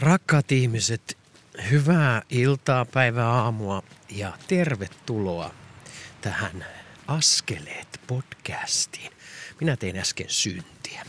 Rakkaat 0.00 0.52
ihmiset, 0.52 1.18
hyvää 1.70 2.22
iltaa, 2.30 2.84
päivää, 2.84 3.30
aamua 3.30 3.82
ja 4.10 4.38
tervetuloa 4.48 5.54
tähän 6.20 6.64
Askeleet 7.06 8.00
podcastiin. 8.06 9.12
Minä 9.60 9.76
tein 9.76 9.98
äsken 9.98 10.26
syntiä. 10.28 11.06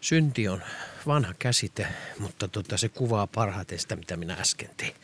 Synti 0.00 0.48
on 0.48 0.62
vanha 1.06 1.34
käsite, 1.38 1.86
mutta 2.18 2.48
tota, 2.48 2.76
se 2.76 2.88
kuvaa 2.88 3.26
parhaiten 3.26 3.78
sitä, 3.78 3.96
mitä 3.96 4.16
minä 4.16 4.34
äsken 4.34 4.70
tein. 4.76 4.94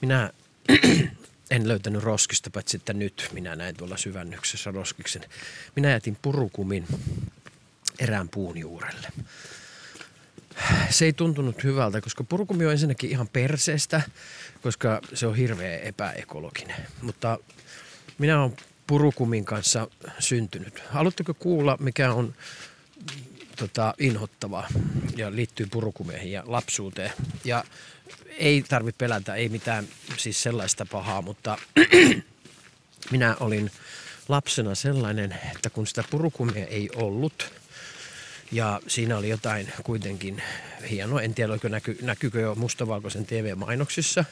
Minä 0.00 0.30
en 1.50 1.68
löytänyt 1.68 2.02
roskista, 2.02 2.50
paitsi 2.50 2.76
että 2.76 2.92
nyt 2.92 3.28
minä 3.32 3.56
näin 3.56 3.76
tuolla 3.76 3.96
syvännyksessä 3.96 4.70
roskiksen. 4.70 5.24
Minä 5.76 5.90
jätin 5.90 6.16
purukumin 6.22 6.86
erään 7.98 8.28
puun 8.28 8.58
juurelle 8.58 9.08
se 10.90 11.04
ei 11.04 11.12
tuntunut 11.12 11.64
hyvältä, 11.64 12.00
koska 12.00 12.24
purkumi 12.24 12.66
on 12.66 12.72
ensinnäkin 12.72 13.10
ihan 13.10 13.28
perseestä, 13.28 14.02
koska 14.62 15.00
se 15.14 15.26
on 15.26 15.36
hirveä 15.36 15.78
epäekologinen. 15.78 16.76
Mutta 17.02 17.38
minä 18.18 18.42
olen 18.42 18.56
purukumin 18.86 19.44
kanssa 19.44 19.88
syntynyt. 20.18 20.82
Haluatteko 20.88 21.34
kuulla, 21.34 21.76
mikä 21.80 22.12
on 22.12 22.34
tota, 23.56 23.94
inhottavaa 23.98 24.68
ja 25.16 25.34
liittyy 25.34 25.66
purukumeihin 25.66 26.32
ja 26.32 26.42
lapsuuteen? 26.46 27.12
Ja 27.44 27.64
ei 28.38 28.64
tarvitse 28.68 28.98
pelätä, 28.98 29.34
ei 29.34 29.48
mitään 29.48 29.88
siis 30.16 30.42
sellaista 30.42 30.86
pahaa, 30.86 31.22
mutta 31.22 31.58
minä 33.12 33.36
olin 33.40 33.70
lapsena 34.28 34.74
sellainen, 34.74 35.38
että 35.52 35.70
kun 35.70 35.86
sitä 35.86 36.04
purukumia 36.10 36.66
ei 36.66 36.90
ollut– 36.96 37.50
ja 38.52 38.80
siinä 38.86 39.16
oli 39.16 39.28
jotain 39.28 39.72
kuitenkin 39.82 40.42
hienoa. 40.90 41.22
En 41.22 41.34
tiedä, 41.34 41.52
näky, 41.68 41.98
näkyykö 42.02 42.40
jo 42.40 42.54
mustavalkoisen 42.54 43.26
TV-mainoksissa. 43.26 44.24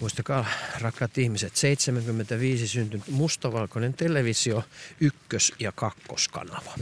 Muistakaa, 0.00 0.46
rakkaat 0.80 1.18
ihmiset, 1.18 1.56
75 1.56 2.68
syntynyt 2.68 3.08
mustavalkoinen 3.08 3.94
televisio, 3.94 4.64
ykkös- 5.00 5.52
ja 5.58 5.72
kakkoskanava. 5.72 6.74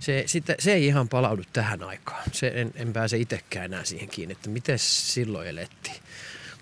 Se, 0.00 0.22
sitä, 0.26 0.54
se 0.58 0.72
ei 0.72 0.86
ihan 0.86 1.08
palaudu 1.08 1.42
tähän 1.52 1.82
aikaan. 1.82 2.22
Se, 2.32 2.52
en, 2.54 2.72
en 2.74 2.92
pääse 2.92 3.18
itsekään 3.18 3.64
enää 3.64 3.84
siihen 3.84 4.08
kiinni, 4.08 4.32
että 4.32 4.50
miten 4.50 4.78
silloin 4.78 5.48
elettiin 5.48 5.96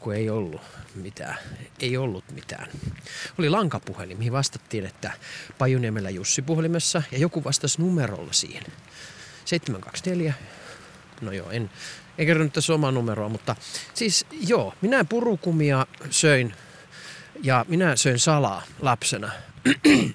kun 0.01 0.15
ei 0.15 0.31
ollut 0.31 0.61
mitään. 0.95 1.39
Ei 1.81 1.97
ollut 1.97 2.25
mitään. 2.35 2.69
Oli 3.39 3.49
lankapuhelin, 3.49 4.19
mihin 4.19 4.33
vastattiin, 4.33 4.87
että 4.87 5.13
Pajuniemellä 5.59 6.11
Jussi 6.11 6.43
puhelimessa 6.43 7.03
ja 7.13 7.19
joku 7.19 7.45
vastasi 7.45 7.83
numerolla 7.83 8.33
siihen. 8.33 8.63
724. 9.45 10.35
No 11.21 11.33
joo, 11.33 11.51
en, 11.51 11.71
en 12.19 12.27
kerro 12.27 12.45
nyt 12.45 12.53
tässä 12.53 12.75
omaa 12.75 12.93
numeroa, 12.93 13.29
mutta 13.29 13.57
siis 13.95 14.27
joo, 14.47 14.75
minä 14.81 15.05
purukumia 15.05 15.87
söin 16.11 16.55
ja 17.43 17.65
minä 17.69 17.97
söin 17.97 18.19
salaa 18.19 18.63
lapsena. 18.81 19.33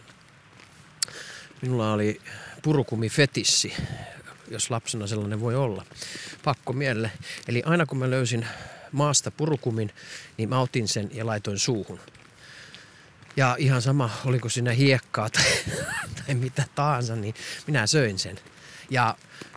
Minulla 1.61 1.93
oli 1.93 2.21
purukumi 2.61 3.09
fetissi, 3.09 3.73
jos 4.47 4.71
lapsena 4.71 5.07
sellainen 5.07 5.41
voi 5.41 5.55
olla. 5.55 5.85
Pakko 6.43 6.73
mielle. 6.73 7.11
Eli 7.47 7.63
aina 7.65 7.85
kun 7.85 7.97
mä 7.97 8.09
löysin 8.09 8.47
maasta 8.92 9.31
purukumin, 9.31 9.92
niin 10.38 10.50
mä 10.50 10.59
otin 10.59 10.88
sen 10.88 11.09
ja 11.14 11.25
laitoin 11.25 11.59
suuhun. 11.59 12.00
Ja 13.38 13.56
ihan 13.59 13.81
sama, 13.81 14.09
oliko 14.25 14.50
siinä 14.50 14.72
hiekkaa 14.72 15.30
tai, 15.30 15.44
tai 16.25 16.36
mitä 16.36 16.66
tahansa, 16.75 17.16
niin 17.16 17.36
minä 17.67 17.88
söin 17.88 18.20
sen. 18.20 18.39
Ja 18.89 19.16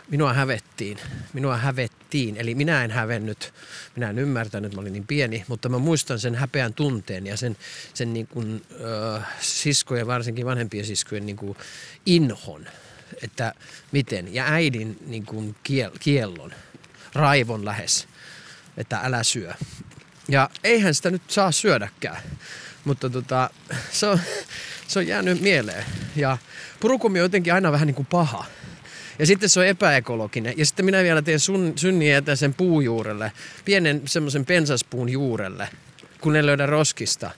minua 0.09 0.33
hävettiin. 0.33 0.97
Minua 1.33 1.57
hävettiin. 1.57 2.37
Eli 2.37 2.55
minä 2.55 2.83
en 2.83 2.91
hävennyt, 2.91 3.53
minä 3.95 4.09
en 4.09 4.19
ymmärtänyt, 4.19 4.75
mä 4.75 4.81
olin 4.81 4.93
niin 4.93 5.07
pieni, 5.07 5.45
mutta 5.47 5.69
mä 5.69 5.77
muistan 5.77 6.19
sen 6.19 6.35
häpeän 6.35 6.73
tunteen 6.73 7.27
ja 7.27 7.37
sen, 7.37 7.57
sen 7.93 8.13
niin 8.13 8.27
kuin, 8.27 8.65
äh, 9.15 9.27
siskojen, 9.39 10.07
varsinkin 10.07 10.45
vanhempien 10.45 10.85
siskojen 10.85 11.25
niin 11.25 11.35
kuin 11.35 11.57
inhon. 12.05 12.67
Että 13.23 13.53
miten. 13.91 14.33
Ja 14.33 14.45
äidin 14.45 14.97
niin 15.05 15.25
kuin 15.25 15.55
kiel, 15.63 15.91
kiellon, 15.99 16.53
raivon 17.13 17.65
lähes 17.65 18.07
että 18.77 18.99
älä 19.03 19.23
syö. 19.23 19.53
Ja 20.27 20.49
eihän 20.63 20.95
sitä 20.95 21.11
nyt 21.11 21.21
saa 21.27 21.51
syödäkään. 21.51 22.21
Mutta 22.85 23.09
tota, 23.09 23.49
se, 23.91 24.07
on, 24.07 24.19
se 24.87 24.99
on 24.99 25.07
jäänyt 25.07 25.41
mieleen. 25.41 25.85
Ja 26.15 26.37
purukumi 26.79 27.19
on 27.19 27.25
jotenkin 27.25 27.53
aina 27.53 27.71
vähän 27.71 27.87
niin 27.87 27.95
kuin 27.95 28.05
paha. 28.05 28.45
Ja 29.19 29.25
sitten 29.25 29.49
se 29.49 29.59
on 29.59 29.65
epäekologinen. 29.65 30.53
Ja 30.57 30.65
sitten 30.65 30.85
minä 30.85 31.03
vielä 31.03 31.21
teen 31.21 31.39
sun, 31.39 31.73
synniä 31.75 32.21
sen 32.35 32.53
puujuurelle. 32.53 33.31
Pienen 33.65 34.01
semmoisen 34.05 34.45
pensaspuun 34.45 35.09
juurelle. 35.09 35.69
Kun 36.21 36.35
en 36.35 36.45
löydä 36.45 36.65
roskista. 36.65 37.31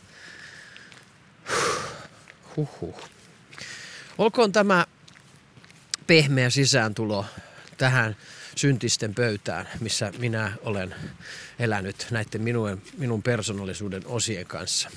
Huhhuh. 2.57 3.09
Olkoon 4.17 4.51
tämä 4.51 4.85
pehmeä 6.07 6.49
sisääntulo 6.49 7.25
tähän 7.77 8.15
syntisten 8.57 9.15
pöytään, 9.15 9.67
missä 9.79 10.11
minä 10.17 10.53
olen 10.63 10.95
elänyt 11.59 12.07
näiden 12.11 12.41
minun, 12.41 12.81
minun 12.97 13.23
persoonallisuuden 13.23 14.01
osien 14.05 14.45
kanssa. 14.45 14.89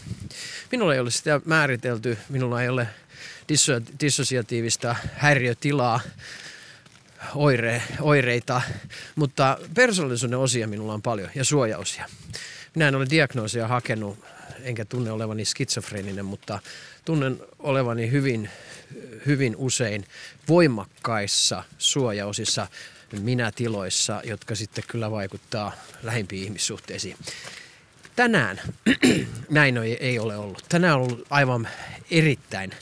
Minulla 0.72 0.94
ei 0.94 1.00
ole 1.00 1.10
sitä 1.10 1.40
määritelty, 1.44 2.18
minulla 2.28 2.62
ei 2.62 2.68
ole 2.68 2.88
dissosiatiivista 4.00 4.96
häiriötilaa, 5.12 6.00
oire, 7.34 7.82
oireita, 8.00 8.62
mutta 9.14 9.58
persoonallisuuden 9.74 10.38
osia 10.38 10.66
minulla 10.66 10.94
on 10.94 11.02
paljon 11.02 11.30
ja 11.34 11.44
suojaosia. 11.44 12.06
Minä 12.74 12.88
en 12.88 12.94
ole 12.94 13.06
diagnoosia 13.10 13.68
hakenut, 13.68 14.18
enkä 14.62 14.84
tunne 14.84 15.10
olevani 15.10 15.44
skitsofreeninen, 15.44 16.24
mutta 16.24 16.58
tunnen 17.04 17.40
olevani 17.58 18.10
hyvin, 18.10 18.50
hyvin 19.26 19.56
usein 19.56 20.06
voimakkaissa 20.48 21.64
suojaosissa 21.78 22.66
minätiloissa, 23.12 24.20
jotka 24.24 24.54
sitten 24.54 24.84
kyllä 24.88 25.10
vaikuttaa 25.10 25.72
lähimpiin 26.02 26.44
ihmissuhteisiin. 26.44 27.16
Tänään 28.16 28.60
näin 29.50 29.76
ei 30.00 30.18
ole 30.18 30.36
ollut. 30.36 30.64
Tänään 30.68 30.96
on 30.96 31.02
ollut 31.02 31.26
aivan 31.30 31.68
erittäin 32.10 32.72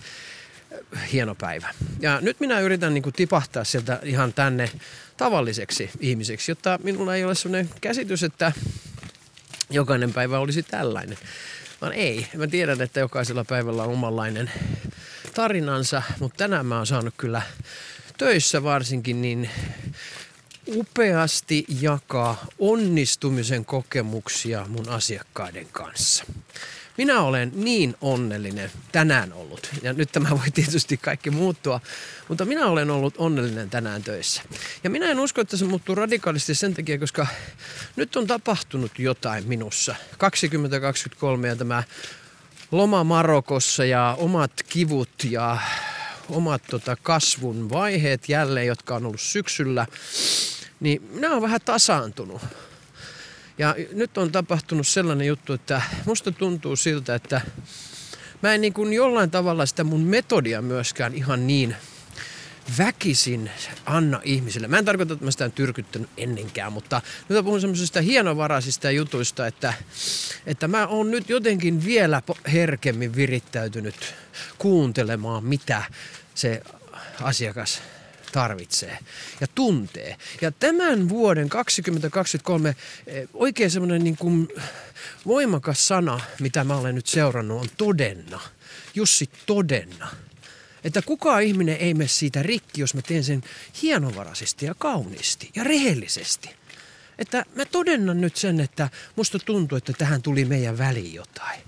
äh, 0.97 1.13
hieno 1.13 1.35
päivä. 1.35 1.75
Ja 2.01 2.21
nyt 2.21 2.41
minä 2.41 2.61
yritän 2.61 2.95
niin 2.95 3.03
kuin 3.03 3.13
tipahtaa 3.13 3.65
sieltä 3.65 4.01
ihan 4.03 4.33
tänne 4.33 4.71
tavalliseksi 5.17 5.91
ihmiseksi, 6.01 6.51
jotta 6.51 6.79
minulla 6.83 7.17
ei 7.17 7.25
ole 7.25 7.35
sellainen 7.35 7.71
käsitys, 7.81 8.23
että 8.23 8.53
jokainen 9.71 10.13
päivä 10.13 10.39
olisi 10.39 10.63
tällainen. 10.63 11.19
Vaan 11.81 11.93
ei. 11.93 12.27
Mä 12.37 12.47
tiedän, 12.47 12.81
että 12.81 13.01
jokaisella 13.01 13.45
päivällä 13.45 13.83
on 13.83 13.93
omanlainen 13.93 14.51
tarinansa, 15.35 16.03
mutta 16.21 16.37
tänään 16.37 16.67
mä 16.67 16.77
oon 16.77 16.87
saanut 16.87 17.15
kyllä 17.17 17.43
töissä 18.19 18.63
varsinkin 18.63 19.23
niin 19.23 19.51
upeasti 20.69 21.65
jakaa 21.81 22.47
onnistumisen 22.59 23.65
kokemuksia 23.65 24.67
mun 24.69 24.89
asiakkaiden 24.89 25.67
kanssa. 25.73 26.25
Minä 26.97 27.21
olen 27.21 27.53
niin 27.55 27.97
onnellinen 28.01 28.71
tänään 28.93 29.33
ollut, 29.33 29.69
ja 29.83 29.93
nyt 29.93 30.13
tämä 30.13 30.31
voi 30.31 30.51
tietysti 30.55 30.97
kaikki 30.97 31.31
muuttua, 31.31 31.81
mutta 32.29 32.45
minä 32.45 32.67
olen 32.67 32.91
ollut 32.91 33.15
onnellinen 33.19 33.71
tänään 33.71 34.03
töissä. 34.03 34.43
Ja 34.85 34.91
minä 34.91 35.11
en 35.11 35.21
usko, 35.21 35.41
että 35.41 35.57
se 35.57 35.65
muuttuu 35.65 35.95
radikaalisti 35.95 36.55
sen 36.55 36.75
takia, 36.75 36.99
koska 36.99 37.27
nyt 37.97 38.17
on 38.17 38.27
tapahtunut 38.27 38.99
jotain 38.99 39.49
minussa. 39.49 39.95
2023 40.19 41.49
ja 41.49 41.57
tämä 41.57 41.83
loma 42.71 43.05
Marokossa 43.05 43.85
ja 43.85 44.17
omat 44.19 44.53
kivut 44.69 45.11
ja 45.31 45.59
omat 46.31 46.63
tota, 46.71 46.97
kasvun 47.03 47.71
vaiheet 47.71 48.29
jälleen, 48.29 48.67
jotka 48.67 48.95
on 48.97 49.07
ollut 49.07 49.21
syksyllä 49.21 49.87
niin 50.81 51.03
minä 51.13 51.31
olen 51.31 51.43
vähän 51.43 51.61
tasaantunut. 51.65 52.43
Ja 53.59 53.75
nyt 53.93 54.19
on 54.19 54.33
tapahtunut 54.33 54.87
sellainen 54.87 55.27
juttu, 55.27 55.53
että 55.53 55.83
musta 56.05 56.33
tuntuu 56.33 56.77
siltä, 56.77 57.15
että 57.15 57.41
mä 58.43 58.55
en 58.55 58.61
niin 58.61 58.73
kuin 58.73 58.93
jollain 58.93 59.31
tavalla 59.31 59.67
sitä 59.67 59.85
mun 59.85 60.01
metodia 60.01 60.63
myöskään 60.63 61.15
ihan 61.15 61.47
niin 61.47 61.77
väkisin 62.79 63.51
anna 63.87 64.21
ihmisille. 64.25 64.69
Mä 64.69 64.79
en 64.79 64.85
tarkoita, 64.85 65.13
että 65.13 65.25
mä 65.25 65.31
sitä 65.31 65.45
en 65.45 65.53
tyrkyttänyt 65.53 66.11
ennenkään, 66.17 66.73
mutta 66.73 67.03
nyt 67.29 67.39
mä 67.39 67.43
puhun 67.43 67.61
semmoisista 67.61 68.01
hienovaraisista 68.01 68.91
jutuista, 68.91 69.47
että, 69.47 69.75
että 70.47 70.69
mä 70.69 70.87
oon 70.87 71.11
nyt 71.11 71.29
jotenkin 71.29 71.85
vielä 71.85 72.23
herkemmin 72.53 73.17
virittäytynyt 73.17 74.15
kuuntelemaan, 74.59 75.45
mitä 75.45 75.83
se 76.35 76.63
asiakas 77.23 77.83
tarvitsee 78.33 78.99
ja 79.41 79.47
tuntee. 79.55 80.17
Ja 80.41 80.53
tämän 80.53 81.09
vuoden 81.09 81.49
2023 81.49 82.77
eh, 83.07 83.29
oikein 83.35 83.71
semmoinen 83.71 84.05
niin 84.05 84.17
kuin 84.17 84.49
voimakas 85.27 85.89
sana, 85.89 86.21
mitä 86.41 86.65
mä 86.65 86.77
olen 86.77 86.95
nyt 86.95 87.07
seurannut, 87.07 87.61
on 87.61 87.69
todenna. 87.77 88.41
Jussi 88.95 89.31
todenna. 89.47 90.09
Että 90.89 91.03
kukaan 91.03 91.43
ihminen 91.43 91.77
ei 91.77 91.95
mene 91.95 92.09
siitä 92.09 92.43
rikki, 92.43 92.81
jos 92.81 92.95
mä 92.95 93.03
teen 93.03 93.25
sen 93.25 93.43
hienovaraisesti 93.83 94.67
ja 94.67 94.75
kauniisti 94.75 95.51
ja 95.55 95.65
rehellisesti. 95.65 96.51
Että 97.19 97.45
mä 97.55 97.65
todennan 97.65 98.21
nyt 98.21 98.37
sen, 98.37 98.61
että 98.61 98.89
musta 99.17 99.39
tuntuu, 99.39 99.79
että 99.79 99.93
tähän 99.93 100.23
tuli 100.23 100.45
meidän 100.45 100.79
väliin 100.79 101.15
jotain. 101.15 101.61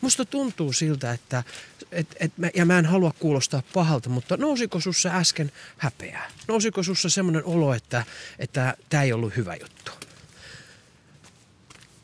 Musta 0.00 0.24
tuntuu 0.24 0.72
siltä, 0.72 1.12
että 1.12 1.44
et, 1.92 2.06
et 2.20 2.32
ja 2.54 2.66
mä 2.66 2.78
en 2.78 2.86
halua 2.86 3.12
kuulostaa 3.18 3.62
pahalta, 3.74 4.08
mutta 4.08 4.36
nousiko 4.36 4.80
sussa 4.80 5.08
äsken 5.08 5.52
häpeää? 5.78 6.30
Nousiko 6.48 6.82
sussa 6.82 7.08
semmoinen 7.08 7.44
olo, 7.44 7.74
että 7.74 8.76
tämä 8.88 9.02
ei 9.02 9.12
ollut 9.12 9.36
hyvä 9.36 9.54
juttu? 9.54 9.92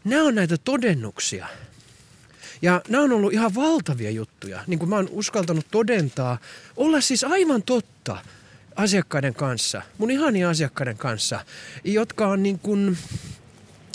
Nämä 0.05 0.23
on 0.23 0.35
näitä 0.35 0.59
todennuksia. 0.59 1.47
Ja 2.63 2.81
nämä 2.89 3.05
on 3.05 3.13
ollut 3.13 3.33
ihan 3.33 3.55
valtavia 3.55 4.11
juttuja. 4.11 4.61
Niin 4.67 4.79
kuin 4.79 4.89
mä 4.89 4.97
oon 4.97 5.09
uskaltanut 5.11 5.67
todentaa, 5.71 6.39
olla 6.77 7.01
siis 7.01 7.25
aivan 7.25 7.63
totta 7.63 8.17
asiakkaiden 8.77 9.35
kanssa, 9.35 9.83
mun 9.99 10.11
ihania 10.11 10.51
asiakkaiden 10.51 10.97
kanssa, 10.97 11.45
jotka 11.85 12.27
on 12.27 12.43
niin 12.43 12.59
kuin, 12.59 12.99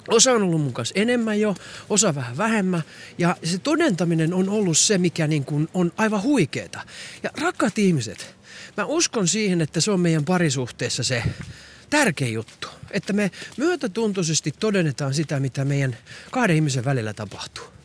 Osa 0.07 0.31
on 0.31 0.43
ollut 0.43 0.61
mun 0.61 0.73
kanssa 0.73 0.93
enemmän 0.97 1.39
jo, 1.39 1.55
osa 1.89 2.15
vähän 2.15 2.37
vähemmän. 2.37 2.83
Ja 3.17 3.37
se 3.43 3.57
todentaminen 3.57 4.33
on 4.33 4.49
ollut 4.49 4.77
se, 4.77 4.97
mikä 4.97 5.27
niin 5.27 5.45
kuin 5.45 5.69
on 5.73 5.91
aivan 5.97 6.23
huikeeta. 6.23 6.81
Ja 7.23 7.29
rakkaat 7.41 7.77
ihmiset, 7.77 8.35
mä 8.77 8.85
uskon 8.85 9.27
siihen, 9.27 9.61
että 9.61 9.81
se 9.81 9.91
on 9.91 9.99
meidän 9.99 10.25
parisuhteessa 10.25 11.03
se 11.03 11.23
tärkeä 11.89 12.27
juttu. 12.27 12.67
Että 12.91 13.13
me 13.13 13.31
myötätuntoisesti 13.57 14.53
todennetaan 14.59 15.13
sitä, 15.13 15.39
mitä 15.39 15.65
meidän 15.65 15.97
kahden 16.31 16.55
ihmisen 16.55 16.85
välillä 16.85 17.13
tapahtuu. 17.13 17.78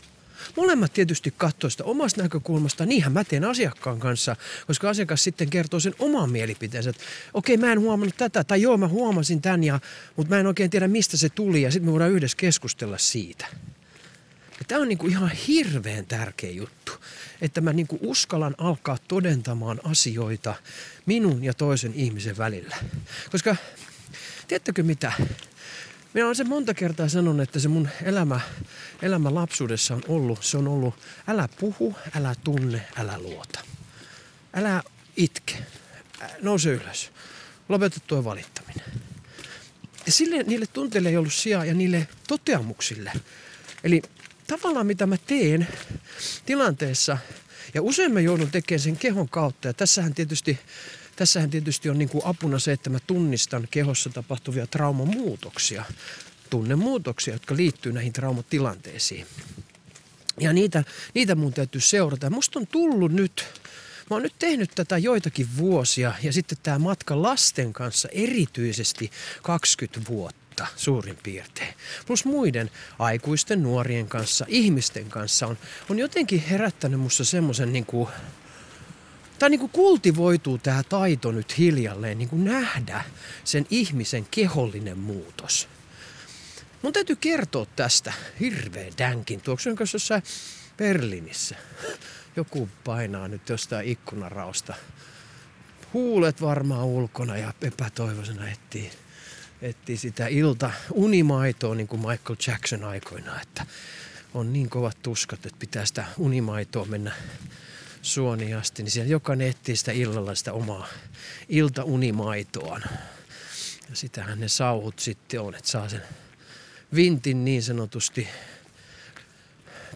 Molemmat 0.57 0.93
tietysti 0.93 1.35
katsoo 1.37 1.71
sitä 1.71 1.85
omasta 1.85 2.23
näkökulmasta. 2.23 2.87
Niinhän 2.87 3.13
mä 3.13 3.25
teen 3.25 3.45
asiakkaan 3.45 4.01
kanssa, 4.01 4.37
koska 4.67 4.91
asiakas 4.91 5.25
sitten 5.25 5.51
kertoo 5.51 5.81
sen 5.81 5.95
oman 5.99 6.31
mielipiteensä. 6.31 6.91
Että 6.91 7.03
okei, 7.35 7.57
mä 7.57 7.73
en 7.73 7.81
huomannut 7.81 8.17
tätä, 8.17 8.45
tai 8.45 8.63
joo, 8.63 8.77
mä 8.77 8.89
huomasin 8.89 9.43
tämän, 9.43 9.65
ja, 9.65 9.81
mutta 10.17 10.35
mä 10.35 10.41
en 10.41 10.47
oikein 10.47 10.71
tiedä, 10.71 10.89
mistä 10.89 11.17
se 11.17 11.29
tuli, 11.29 11.63
ja 11.63 11.71
sitten 11.71 11.89
me 11.89 11.93
voidaan 11.93 12.11
yhdessä 12.11 12.37
keskustella 12.37 12.99
siitä. 12.99 13.47
Ja 14.59 14.65
tämä 14.69 14.81
on 14.81 14.89
niinku 14.89 15.07
ihan 15.07 15.31
hirveän 15.31 16.07
tärkeä 16.07 16.51
juttu, 16.51 16.93
että 17.41 17.61
mä 17.61 17.73
niinku 17.73 17.99
uskallan 18.03 18.55
alkaa 18.59 18.99
todentamaan 19.09 19.81
asioita 19.85 20.55
minun 21.07 21.45
ja 21.45 21.55
toisen 21.55 21.95
ihmisen 21.95 22.39
välillä. 22.39 22.77
Koska, 23.31 23.57
tiedättekö 24.49 24.83
mitä? 24.83 25.13
Minä 26.15 26.27
olen 26.27 26.37
se 26.37 26.45
monta 26.45 26.75
kertaa 26.75 27.09
sanonut, 27.09 27.43
että 27.43 27.59
se 27.59 27.69
mun 27.69 27.89
elämä, 28.03 28.41
elämä 29.03 29.35
lapsuudessa 29.35 29.95
on 29.95 30.03
ollut, 30.09 30.45
se 30.45 30.57
on 30.57 30.69
ollut 30.69 30.95
älä 31.29 31.49
puhu, 31.61 31.97
älä 32.17 32.35
tunne, 32.45 32.87
älä 32.97 33.19
luota. 33.19 33.61
Älä 34.55 34.83
itke, 35.17 35.55
nouse 36.43 36.71
ylös, 36.71 37.13
lopeta 37.69 38.01
tuo 38.07 38.25
valittaminen. 38.25 38.85
Ja 40.07 40.13
sille 40.13 40.43
niille 40.43 40.67
tunteille 40.67 41.09
ei 41.09 41.17
ollut 41.17 41.35
sijaa 41.35 41.65
ja 41.65 41.75
niille 41.75 42.09
toteamuksille. 42.29 43.13
Eli 43.85 44.03
tavallaan 44.47 44.87
mitä 44.87 45.07
mä 45.07 45.17
teen 45.27 45.69
tilanteessa, 46.47 47.19
ja 47.75 47.83
usein 47.83 48.13
mä 48.13 48.21
joudun 48.21 48.51
tekemään 48.51 48.81
sen 48.81 48.97
kehon 48.97 49.29
kautta, 49.29 49.69
ja 49.69 49.75
tässähän 49.75 50.15
tietysti 50.15 50.59
Tässähän 51.17 51.51
tietysti 51.51 51.91
on 51.91 51.99
niin 51.99 52.09
kuin 52.09 52.27
apuna 52.27 52.59
se, 52.59 52.73
että 52.73 52.91
mä 52.91 52.99
tunnistan 53.07 53.69
kehossa 53.71 54.11
tapahtuvia 54.11 54.67
traumamuutoksia, 54.67 55.85
tunnemuutoksia, 56.51 57.35
jotka 57.35 57.57
liittyy 57.57 57.93
näihin 57.93 58.13
traumatilanteisiin. 58.13 59.27
Ja 60.41 60.53
niitä, 60.53 60.85
niitä 61.15 61.35
mun 61.35 61.53
täytyy 61.53 61.81
seurata. 61.81 62.31
musta 62.31 62.59
on 62.59 62.67
tullut 62.67 63.13
nyt, 63.13 63.45
mä 64.11 64.17
oon 64.17 64.23
nyt 64.23 64.35
tehnyt 64.39 64.71
tätä 64.75 64.99
joitakin 64.99 65.57
vuosia 65.57 66.13
ja 66.23 66.33
sitten 66.33 66.59
tämä 66.63 66.79
matka 66.79 67.23
lasten 67.23 67.73
kanssa 67.73 68.09
erityisesti 68.13 69.11
20 69.43 70.11
vuotta 70.11 70.67
suurin 70.77 71.19
piirtein. 71.23 71.75
Plus 72.07 72.25
muiden 72.25 72.71
aikuisten, 72.99 73.63
nuorien 73.63 74.09
kanssa, 74.09 74.45
ihmisten 74.49 75.09
kanssa 75.09 75.47
on, 75.47 75.59
on 75.91 75.99
jotenkin 75.99 76.41
herättänyt 76.41 77.01
musta 77.01 77.25
semmoisen 77.25 77.73
niin 77.73 77.87
kuin, 77.87 78.09
tai 79.45 79.51
niin 79.51 79.71
kultivoituu 79.71 80.59
tämä 80.59 80.83
taito 80.83 81.33
nyt 81.33 81.59
hiljalleen 81.59 82.19
niin 82.19 82.29
kuin 82.29 82.45
nähdä 82.45 83.05
sen 83.45 83.67
ihmisen 83.71 84.27
kehollinen 84.31 84.99
muutos. 84.99 85.69
Mun 86.83 86.93
täytyy 86.93 87.17
kertoa 87.17 87.67
tästä 87.77 88.13
hirveä 88.41 88.91
dänkin. 88.99 89.41
Tuoksen 89.41 89.77
kanssa 89.77 89.95
jossain 89.95 90.23
Berliinissä. 90.77 91.57
Joku 92.37 92.69
painaa 92.85 93.29
nyt 93.29 93.49
jostain 93.49 93.89
ikkunarausta. 93.89 94.75
Huulet 95.93 96.41
varmaan 96.41 96.85
ulkona 96.87 97.37
ja 97.37 97.53
epätoivoisena 97.63 98.49
etsii, 98.51 98.91
etsii 99.63 99.97
sitä 99.97 100.27
ilta 100.27 100.71
unimaitoa 100.93 101.75
niin 101.75 101.89
kuin 101.89 102.01
Michael 102.01 102.37
Jackson 102.47 102.85
aikoina, 102.85 103.41
että 103.41 103.67
on 104.35 104.53
niin 104.53 104.71
kovat 104.71 104.99
tuskat, 105.03 105.47
että 105.47 105.59
pitää 105.59 105.87
sitä 105.87 106.05
unimaitoa 106.19 106.85
mennä 106.85 107.13
suoni 108.05 108.55
asti, 108.55 108.83
niin 108.83 108.91
siellä 108.91 109.11
jokainen 109.11 109.49
etsii 109.49 109.77
sitä 109.77 109.93
illalla 109.93 110.35
sitä 110.35 110.53
omaa 110.53 110.89
iltaunimaitoaan. 111.49 112.85
Ja 113.91 113.97
sitähän 113.97 114.41
ne 114.41 114.49
sauhut 114.49 114.99
sitten 114.99 115.41
on, 115.41 115.55
että 115.55 115.71
saa 115.71 115.89
sen 115.89 116.03
vintin 116.95 117.45
niin 117.45 117.63
sanotusti 117.63 118.29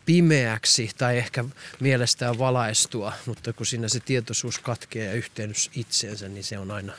pimeäksi 0.07 0.91
tai 0.99 1.19
ehkä 1.19 1.45
mielestään 1.81 2.39
valaistua, 2.39 3.13
mutta 3.27 3.53
kun 3.53 3.67
siinä 3.67 3.89
se 3.89 4.01
tietoisuus 4.01 4.59
katkeaa 4.59 5.07
ja 5.07 5.13
yhteydys 5.13 5.71
itseensä, 5.75 6.29
niin 6.29 6.45
se 6.45 6.59
on 6.59 6.71
aina, 6.71 6.93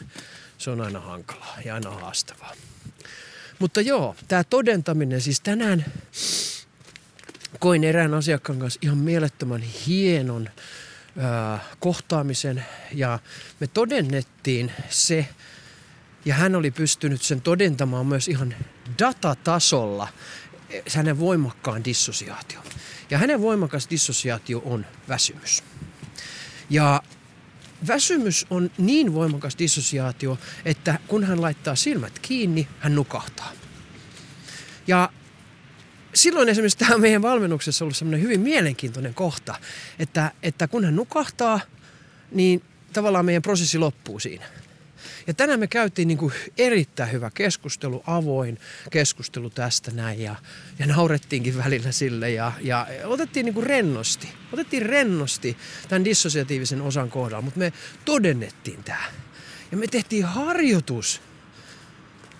se 0.58 0.70
on 0.70 0.82
aina 0.82 1.00
hankalaa 1.00 1.58
ja 1.66 1.74
aina 1.74 1.90
haastavaa. 1.90 2.56
Mutta 3.60 3.82
joo, 3.82 4.16
tämä 4.28 4.44
todentaminen, 4.44 5.22
siis 5.22 5.40
tänään 5.42 5.86
koin 7.60 7.84
erään 7.84 8.14
asiakkaan 8.14 8.60
kanssa 8.60 8.80
ihan 8.84 8.98
mielettömän 8.98 9.62
hienon 9.62 10.50
kohtaamisen 11.80 12.66
ja 12.92 13.20
me 13.60 13.68
todennettiin 13.68 14.72
se, 14.90 15.28
ja 16.26 16.36
hän 16.36 16.56
oli 16.56 16.72
pystynyt 16.72 17.22
sen 17.22 17.42
todentamaan 17.42 18.06
myös 18.06 18.28
ihan 18.28 18.56
datatasolla, 19.00 20.08
hänen 20.96 21.20
voimakkaan 21.20 21.86
dissosiaatio. 21.86 22.60
Ja 23.10 23.18
hänen 23.18 23.42
voimakas 23.42 23.88
dissosiaatio 23.90 24.62
on 24.66 24.86
väsymys. 25.08 25.64
Ja 26.70 27.02
väsymys 27.88 28.46
on 28.50 28.72
niin 28.78 29.14
voimakas 29.14 29.58
dissosiaatio, 29.60 30.38
että 30.66 31.00
kun 31.08 31.24
hän 31.24 31.42
laittaa 31.42 31.76
silmät 31.76 32.20
kiinni, 32.20 32.68
hän 32.80 32.96
nukahtaa. 32.96 33.52
Ja 34.88 35.10
silloin 36.14 36.50
esimerkiksi 36.50 36.78
tämä 36.78 36.98
meidän 36.98 37.22
valmennuksessa 37.22 37.84
on 37.84 37.86
ollut 37.86 37.98
semmoinen 37.98 38.22
hyvin 38.22 38.40
mielenkiintoinen 38.40 39.14
kohta, 39.14 39.56
että, 40.00 40.32
että 40.44 40.68
kun 40.68 40.86
hän 40.86 40.96
nukahtaa, 40.96 41.60
niin 42.32 42.62
tavallaan 42.94 43.26
meidän 43.26 43.42
prosessi 43.42 43.78
loppuu 43.78 44.20
siinä. 44.20 44.46
Ja 45.28 45.34
tänään 45.34 45.60
me 45.60 45.68
käytiin 45.68 46.08
niin 46.08 46.18
kuin 46.18 46.34
erittäin 46.58 47.12
hyvä 47.12 47.32
keskustelu, 47.34 48.04
avoin 48.08 48.60
keskustelu 48.92 49.50
tästä 49.50 49.92
näin 49.92 50.22
ja, 50.22 50.36
ja 50.80 50.86
naurettiinkin 50.86 51.58
välillä 51.58 51.92
sille 51.92 52.32
ja, 52.32 52.52
ja 52.62 52.88
otettiin 53.04 53.46
niin 53.46 53.54
kuin 53.54 53.66
rennosti. 53.66 54.30
Otettiin 54.54 54.86
rennosti 54.86 55.58
tämän 55.90 56.06
dissosiatiivisen 56.06 56.82
osan 56.82 57.10
kohdalla, 57.10 57.42
mutta 57.42 57.60
me 57.60 57.74
todennettiin 58.06 58.84
tämä. 58.84 59.04
Ja 59.72 59.78
me 59.78 59.88
tehtiin 59.88 60.26
harjoitus 60.26 61.22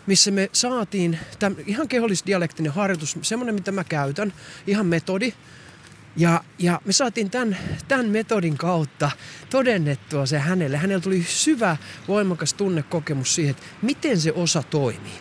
missä 0.10 0.32
me 0.32 0.50
saatiin 0.54 1.20
täm, 1.40 1.56
ihan 1.66 1.88
kehollisdialektinen 1.88 2.72
harjoitus, 2.72 3.18
semmoinen 3.22 3.56
mitä 3.56 3.72
mä 3.72 3.84
käytän, 3.84 4.34
ihan 4.68 4.86
metodi. 4.86 5.34
Ja, 6.16 6.44
ja 6.60 6.82
me 6.86 6.94
saatiin 6.94 7.30
tämän, 7.30 7.58
tämän 7.88 8.06
metodin 8.06 8.58
kautta 8.58 9.12
todennettua 9.50 10.26
se 10.26 10.40
hänelle. 10.40 10.78
Hänellä 10.78 11.02
tuli 11.02 11.24
syvä, 11.24 11.78
voimakas 12.08 12.54
tunnekokemus 12.54 13.36
siihen, 13.36 13.52
että 13.52 13.64
miten 13.82 14.20
se 14.22 14.32
osa 14.32 14.64
toimii. 14.64 15.20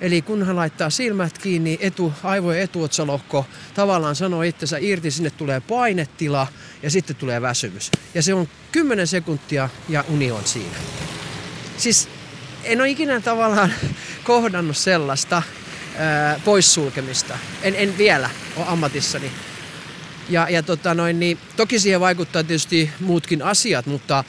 Eli 0.00 0.22
kun 0.22 0.46
hän 0.46 0.56
laittaa 0.56 0.90
silmät 0.90 1.38
kiinni, 1.38 1.78
etu, 1.80 2.12
aivojen 2.22 2.62
etuotsalohko 2.62 3.46
tavallaan 3.74 4.16
sanoo 4.16 4.42
itsensä 4.42 4.78
irti, 4.80 5.10
sinne 5.10 5.30
tulee 5.30 5.60
painetila 5.60 6.46
ja 6.82 6.90
sitten 6.90 7.16
tulee 7.16 7.42
väsymys. 7.42 7.90
Ja 8.14 8.22
se 8.22 8.34
on 8.34 8.48
10 8.72 9.06
sekuntia 9.06 9.68
ja 9.88 10.04
uni 10.08 10.30
on 10.30 10.44
siinä. 10.44 10.76
Siis 11.76 12.08
en 12.64 12.80
ole 12.80 12.90
ikinä 12.90 13.20
tavallaan 13.20 13.72
kohdannut 14.24 14.76
sellaista 14.76 15.42
ää, 15.98 16.40
poissulkemista. 16.44 17.38
En, 17.62 17.74
en 17.76 17.98
vielä 17.98 18.30
ole 18.56 18.66
ammatissani. 18.68 19.30
Ja, 20.28 20.48
ja 20.50 20.62
tota 20.62 20.94
noin, 20.94 21.20
niin, 21.20 21.38
toki 21.56 21.78
siihen 21.78 22.00
vaikuttaa 22.00 22.44
tietysti 22.44 22.90
muutkin 23.00 23.42
asiat, 23.42 23.86
mutta 23.86 24.24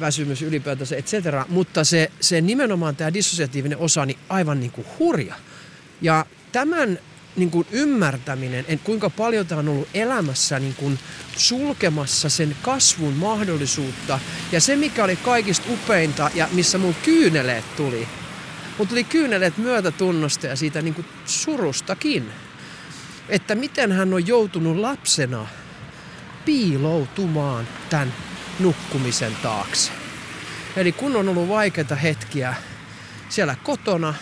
väsymys 0.00 0.42
ylipäätänsä, 0.42 0.96
et 0.96 1.06
cetera. 1.06 1.46
Mutta 1.48 1.84
se, 1.84 2.10
se 2.20 2.40
nimenomaan 2.40 2.96
tämä 2.96 3.14
dissosiatiivinen 3.14 3.78
osa, 3.78 4.06
niin 4.06 4.18
aivan 4.28 4.60
niin 4.60 4.72
kuin 4.72 4.86
hurja. 4.98 5.34
Ja 6.00 6.26
tämän 6.52 6.98
niin 7.36 7.50
kuin 7.50 7.66
ymmärtäminen, 7.70 8.64
että 8.68 8.84
kuinka 8.84 9.10
paljon 9.10 9.46
tämä 9.46 9.58
on 9.58 9.68
ollut 9.68 9.88
elämässä 9.94 10.58
niin 10.58 10.74
kuin 10.74 10.98
sulkemassa 11.36 12.28
sen 12.28 12.56
kasvun 12.62 13.12
mahdollisuutta. 13.12 14.18
Ja 14.52 14.60
se, 14.60 14.76
mikä 14.76 15.04
oli 15.04 15.16
kaikista 15.16 15.72
upeinta 15.72 16.30
ja 16.34 16.48
missä 16.52 16.78
mun 16.78 16.94
kyyneleet 17.04 17.76
tuli. 17.76 18.08
Mutta 18.78 18.88
tuli 18.88 19.04
kyynelet 19.04 19.58
myötätunnosta 19.58 20.46
ja 20.46 20.56
siitä 20.56 20.82
niin 20.82 20.94
kuin 20.94 21.06
surustakin. 21.26 22.30
Että 23.28 23.54
miten 23.54 23.92
hän 23.92 24.14
on 24.14 24.26
joutunut 24.26 24.76
lapsena 24.76 25.46
piiloutumaan 26.44 27.68
tämän 27.90 28.14
nukkumisen 28.58 29.36
taakse. 29.42 29.92
Eli 30.76 30.92
kun 30.92 31.16
on 31.16 31.28
ollut 31.28 31.48
vaikeita 31.48 31.96
hetkiä 31.96 32.54
siellä 33.28 33.56
kotona, 33.62 34.14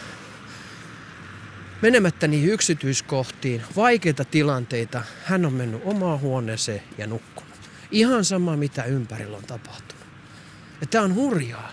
menemättä 1.83 2.29
niihin 2.29 2.51
yksityiskohtiin, 2.51 3.63
vaikeita 3.77 4.25
tilanteita, 4.25 5.03
hän 5.25 5.47
on 5.47 5.53
mennyt 5.53 5.83
omaan 5.85 6.21
huoneeseen 6.21 6.83
ja 6.99 7.07
nukkunut. 7.07 7.55
Ihan 7.91 8.25
sama, 8.25 8.57
mitä 8.57 8.85
ympärillä 8.85 9.37
on 9.37 9.45
tapahtunut. 9.45 10.07
Ja 10.81 10.87
tämä 10.87 11.05
on 11.05 11.15
hurjaa. 11.15 11.73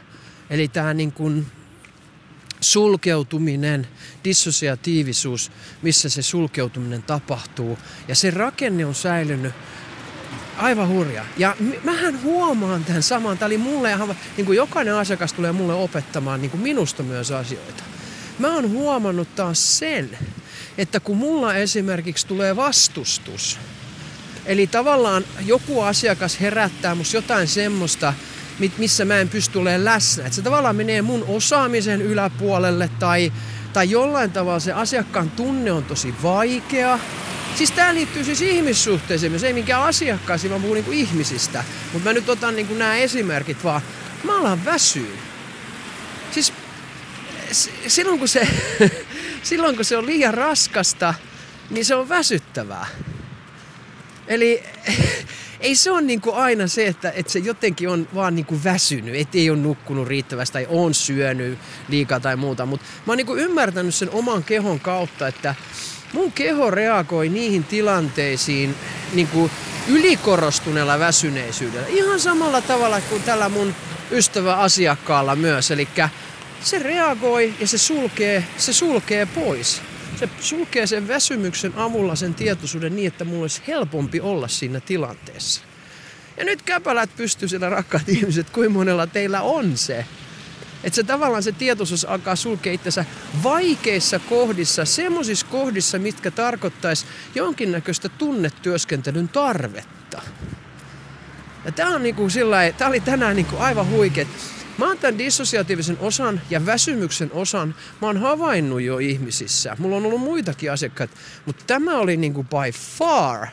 Eli 0.50 0.68
tämä 0.68 0.94
niin 0.94 1.12
kuin 1.12 1.48
sulkeutuminen, 2.62 3.88
dissosiatiivisuus, 4.24 5.52
missä 5.82 6.10
se 6.10 6.22
sulkeutuminen 6.22 7.04
tapahtuu. 7.04 7.78
Ja 8.08 8.16
se 8.16 8.32
rakenne 8.32 8.86
on 8.86 8.96
säilynyt 8.96 9.54
aivan 10.58 10.88
hurja. 10.88 11.26
Ja 11.38 11.56
mähän 11.84 12.24
huomaan 12.24 12.86
tämän 12.86 13.04
saman. 13.04 13.38
Tämä 13.38 13.48
oli 13.48 13.58
mulle 13.58 13.92
ihan, 13.92 14.16
niin 14.38 14.46
kuin 14.46 14.56
jokainen 14.56 14.96
asiakas 14.96 15.34
tulee 15.34 15.52
mulle 15.52 15.74
opettamaan 15.74 16.42
niin 16.42 16.52
kuin 16.52 16.62
minusta 16.62 17.04
myös 17.04 17.32
asioita. 17.32 17.84
Mä 18.40 18.54
oon 18.54 18.70
huomannut 18.70 19.36
taas 19.36 19.80
sen, 19.80 20.18
että 20.78 21.00
kun 21.00 21.18
mulla 21.18 21.56
esimerkiksi 21.56 22.28
tulee 22.28 22.56
vastustus, 22.56 23.60
eli 24.46 24.68
tavallaan 24.68 25.24
joku 25.46 25.82
asiakas 25.82 26.40
herättää 26.40 26.96
musta 26.96 27.18
jotain 27.18 27.48
semmoista, 27.48 28.14
missä 28.78 29.06
mä 29.06 29.20
en 29.20 29.30
pysty 29.30 29.60
olemaan 29.60 29.86
läsnä. 29.86 30.24
Että 30.24 30.36
se 30.36 30.42
tavallaan 30.42 30.76
menee 30.76 31.02
mun 31.02 31.26
osaamisen 31.28 32.02
yläpuolelle 32.02 32.90
tai, 33.00 33.34
tai 33.74 33.90
jollain 33.90 34.32
tavalla 34.32 34.60
se 34.60 34.74
asiakkaan 34.74 35.30
tunne 35.30 35.72
on 35.72 35.84
tosi 35.84 36.14
vaikea. 36.24 37.00
Siis 37.56 37.72
tää 37.72 37.94
liittyy 37.94 38.24
siis 38.24 38.42
ihmissuhteisiin 38.42 39.32
myös, 39.32 39.44
ei 39.44 39.54
minkään 39.54 39.84
asiakkaisiin, 39.84 40.50
vaan 40.50 40.62
puhun 40.62 40.76
niinku 40.76 40.92
ihmisistä. 40.92 41.64
Mutta 41.94 42.10
mä 42.10 42.14
nyt 42.14 42.30
otan 42.30 42.56
niinku 42.56 42.74
nämä 42.74 42.96
esimerkit 42.96 43.64
vaan. 43.64 43.82
Mä 44.24 44.40
alan 44.40 44.66
väsyä. 44.66 45.18
Silloin 47.88 48.20
kun, 48.20 48.28
se, 48.28 48.48
silloin 49.44 49.76
kun 49.76 49.86
se 49.86 49.98
on 49.98 50.06
liian 50.06 50.34
raskasta, 50.34 51.14
niin 51.70 51.86
se 51.86 51.96
on 51.96 52.10
väsyttävää. 52.10 52.88
Eli 54.28 54.64
ei 55.60 55.76
se 55.76 55.92
ole 55.92 56.02
niin 56.02 56.22
kuin 56.22 56.36
aina 56.36 56.68
se, 56.68 56.88
että, 56.88 57.12
että 57.16 57.32
se 57.32 57.40
jotenkin 57.40 57.90
on 57.90 58.08
vaan 58.16 58.36
niin 58.36 58.46
kuin 58.46 58.64
väsynyt, 58.64 59.16
että 59.16 59.38
ei 59.38 59.50
ole 59.50 59.58
nukkunut 59.58 60.08
riittävästi 60.08 60.54
tai 60.54 60.68
on 60.70 60.94
syönyt 60.94 61.60
liikaa 61.90 62.20
tai 62.20 62.36
muuta. 62.36 62.66
Mutta 62.66 62.86
mä 63.06 63.12
oon 63.12 63.18
niin 63.18 63.28
kuin 63.28 63.40
ymmärtänyt 63.40 63.96
sen 63.96 64.10
oman 64.12 64.44
kehon 64.44 64.80
kautta, 64.80 65.28
että 65.28 65.56
mun 66.14 66.32
keho 66.32 66.72
reagoi 66.72 67.30
niihin 67.30 67.64
tilanteisiin 67.64 68.76
niin 69.14 69.28
kuin 69.28 69.52
ylikorostuneella 69.88 71.00
väsyneisyydellä. 71.00 71.88
Ihan 71.88 72.20
samalla 72.20 72.62
tavalla 72.62 73.02
kuin 73.02 73.24
tällä 73.24 73.50
mun 73.50 73.76
ystävä 74.12 74.56
asiakkaalla 74.56 75.36
myös. 75.36 75.72
Eli 75.72 75.88
se 76.64 76.80
reagoi 76.80 77.54
ja 77.60 77.68
se 77.68 77.78
sulkee, 77.78 78.44
se 78.58 78.74
sulkee 78.74 79.26
pois. 79.26 79.82
Se 80.20 80.30
sulkee 80.40 80.88
sen 80.88 81.08
väsymyksen 81.08 81.74
avulla 81.76 82.16
sen 82.16 82.34
tietoisuuden 82.34 82.96
niin, 82.96 83.08
että 83.08 83.26
mulla 83.26 83.42
olisi 83.42 83.62
helpompi 83.68 84.22
olla 84.22 84.48
siinä 84.48 84.80
tilanteessa. 84.80 85.62
Ja 86.38 86.46
nyt 86.46 86.62
käpälät 86.62 87.10
pystyy 87.18 87.48
siellä 87.48 87.70
rakkaat 87.70 88.10
ihmiset, 88.10 88.50
kuin 88.50 88.72
monella 88.72 89.08
teillä 89.08 89.42
on 89.42 89.78
se. 89.78 90.06
Että 90.84 90.96
se 90.96 91.04
tavallaan 91.04 91.44
se 91.44 91.52
tietoisuus 91.52 92.06
alkaa 92.06 92.36
sulkea 92.36 92.74
itsensä 92.74 93.06
vaikeissa 93.44 94.20
kohdissa, 94.20 94.86
semmoisissa 94.86 95.46
kohdissa, 95.46 96.00
mitkä 96.00 96.32
tarkoittaisi 96.32 97.06
jonkinnäköistä 97.36 98.10
tunnetyöskentelyn 98.10 99.30
tarvetta. 99.30 100.22
Ja 101.66 101.72
tää 101.72 101.88
on 101.88 102.04
niinku 102.04 102.30
sillä 102.30 102.58
tää 102.78 102.88
oli 102.88 103.00
tänään 103.00 103.36
niinku 103.36 103.58
aivan 103.58 103.90
huikea. 103.90 104.26
Mä 104.78 104.88
oon 104.88 104.98
tämän 104.98 105.18
dissosiatiivisen 105.18 105.98
osan 106.00 106.42
ja 106.50 106.66
väsymyksen 106.66 107.32
osan, 107.32 107.76
mä 108.02 108.08
oon 108.08 108.18
havainnut 108.18 108.82
jo 108.82 108.98
ihmisissä. 108.98 109.76
Mulla 109.80 109.96
on 109.96 110.06
ollut 110.06 110.22
muitakin 110.22 110.72
asiakkaita, 110.72 111.18
mutta 111.46 111.64
tämä 111.68 111.98
oli 111.98 112.18
niinku 112.18 112.44
by 112.44 112.72
far 112.98 113.48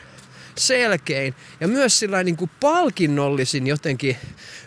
selkein 0.57 1.35
ja 1.59 1.67
myös 1.67 1.99
sillä 1.99 2.23
niin 2.23 2.37
kuin 2.37 2.51
palkinnollisin 2.59 3.67
jotenkin 3.67 4.17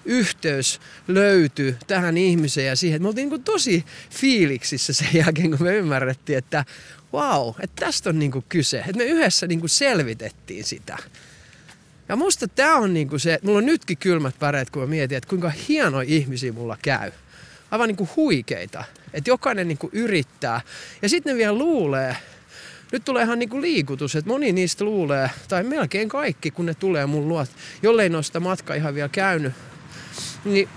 yhteys 0.04 0.80
löytyi 1.08 1.76
tähän 1.86 2.16
ihmiseen 2.16 2.66
ja 2.66 2.76
siihen. 2.76 3.02
Me 3.02 3.08
oltiin 3.08 3.22
niin 3.22 3.30
kuin 3.30 3.44
tosi 3.44 3.84
fiiliksissä 4.10 4.92
sen 4.92 5.08
jälkeen, 5.14 5.50
kun 5.50 5.66
me 5.66 5.76
ymmärrettiin, 5.76 6.38
että 6.38 6.64
wow, 7.12 7.54
että 7.60 7.86
tästä 7.86 8.10
on 8.10 8.18
niin 8.18 8.30
kuin 8.30 8.44
kyse. 8.48 8.78
Että 8.78 8.96
me 8.96 9.04
yhdessä 9.04 9.46
niin 9.46 9.60
kuin 9.60 9.70
selvitettiin 9.70 10.64
sitä. 10.64 10.96
Ja 12.08 12.16
musta 12.16 12.48
tää 12.48 12.74
on 12.74 12.94
niinku 12.94 13.18
se, 13.18 13.38
mulla 13.42 13.58
on 13.58 13.66
nytkin 13.66 13.98
kylmät 13.98 14.34
väreet, 14.40 14.70
kun 14.70 14.82
mä 14.82 14.86
mietin, 14.86 15.18
että 15.18 15.28
kuinka 15.28 15.52
hienoja 15.68 16.08
ihmisiä 16.08 16.52
mulla 16.52 16.76
käy. 16.82 17.12
Aivan 17.70 17.88
niinku 17.88 18.08
huikeita. 18.16 18.84
Että 19.12 19.30
jokainen 19.30 19.68
niinku 19.68 19.90
yrittää. 19.92 20.60
Ja 21.02 21.08
sitten 21.08 21.32
ne 21.32 21.36
vielä 21.38 21.58
luulee, 21.58 22.16
nyt 22.92 23.04
tulee 23.04 23.22
ihan 23.22 23.38
niinku 23.38 23.60
liikutus, 23.60 24.16
että 24.16 24.30
moni 24.30 24.52
niistä 24.52 24.84
luulee, 24.84 25.30
tai 25.48 25.62
melkein 25.62 26.08
kaikki, 26.08 26.50
kun 26.50 26.66
ne 26.66 26.74
tulee 26.74 27.06
mun 27.06 27.28
luot, 27.28 27.48
jollei 27.82 28.08
ne 28.08 28.22
sitä 28.22 28.40
matkaa 28.40 28.76
ihan 28.76 28.94
vielä 28.94 29.08
käynyt. 29.08 29.52
Niin, 30.44 30.68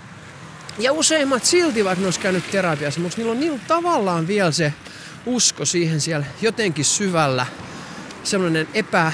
ja 0.78 0.92
useimmat 0.92 1.44
silti, 1.44 1.84
vaikka 1.84 2.00
ne 2.00 2.06
olisi 2.06 2.20
käynyt 2.20 2.50
terapiassa, 2.50 3.00
mutta 3.00 3.18
niillä 3.18 3.32
on, 3.32 3.40
niillä 3.40 3.58
tavallaan 3.68 4.26
vielä 4.26 4.50
se 4.50 4.72
usko 5.26 5.64
siihen 5.64 6.00
siellä 6.00 6.26
jotenkin 6.42 6.84
syvällä, 6.84 7.46
semmoinen 8.24 8.68
epä, 8.74 9.12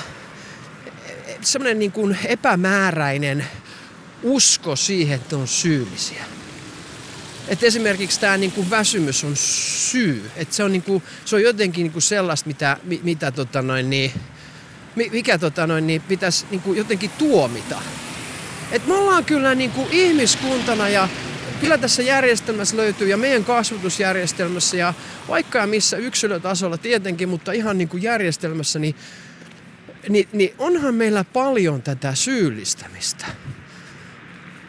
semmoinen 1.40 1.78
niin 1.78 1.92
kuin 1.92 2.18
epämääräinen 2.24 3.46
usko 4.22 4.76
siihen, 4.76 5.14
että 5.14 5.36
on 5.36 5.48
syyllisiä. 5.48 6.24
Että 7.48 7.66
esimerkiksi 7.66 8.20
tämä 8.20 8.36
niin 8.36 8.52
kuin 8.52 8.70
väsymys 8.70 9.24
on 9.24 9.36
syy. 9.36 10.30
Että 10.36 10.54
se 10.54 10.64
on, 10.64 10.72
niin 10.72 10.82
kuin, 10.82 11.02
se 11.24 11.36
on 11.36 11.42
jotenkin 11.42 11.82
niin 11.82 11.92
kuin 11.92 12.02
sellaista, 12.02 12.46
mitä, 12.46 12.76
mitä 13.02 13.30
tota 13.32 13.62
noin, 13.62 13.90
niin, 13.90 14.12
mikä 14.96 15.38
tota 15.38 15.66
noin, 15.66 15.86
niin 15.86 16.02
pitäisi 16.02 16.46
niin 16.50 16.60
kuin 16.60 16.78
jotenkin 16.78 17.10
tuomita. 17.10 17.82
Et 18.72 18.86
me 18.86 18.94
ollaan 18.94 19.24
kyllä 19.24 19.54
niin 19.54 19.70
kuin 19.70 19.88
ihmiskuntana 19.90 20.88
ja 20.88 21.08
kyllä 21.60 21.78
tässä 21.78 22.02
järjestelmässä 22.02 22.76
löytyy 22.76 23.08
ja 23.08 23.16
meidän 23.16 23.44
kasvatusjärjestelmässä 23.44 24.76
ja 24.76 24.94
vaikka 25.28 25.66
missä 25.66 25.96
yksilötasolla 25.96 26.78
tietenkin, 26.78 27.28
mutta 27.28 27.52
ihan 27.52 27.78
niin 27.78 27.88
kuin 27.88 28.02
järjestelmässä, 28.02 28.78
niin 28.78 28.94
niin, 30.08 30.28
niin 30.32 30.54
onhan 30.58 30.94
meillä 30.94 31.24
paljon 31.24 31.82
tätä 31.82 32.14
syyllistämistä. 32.14 33.26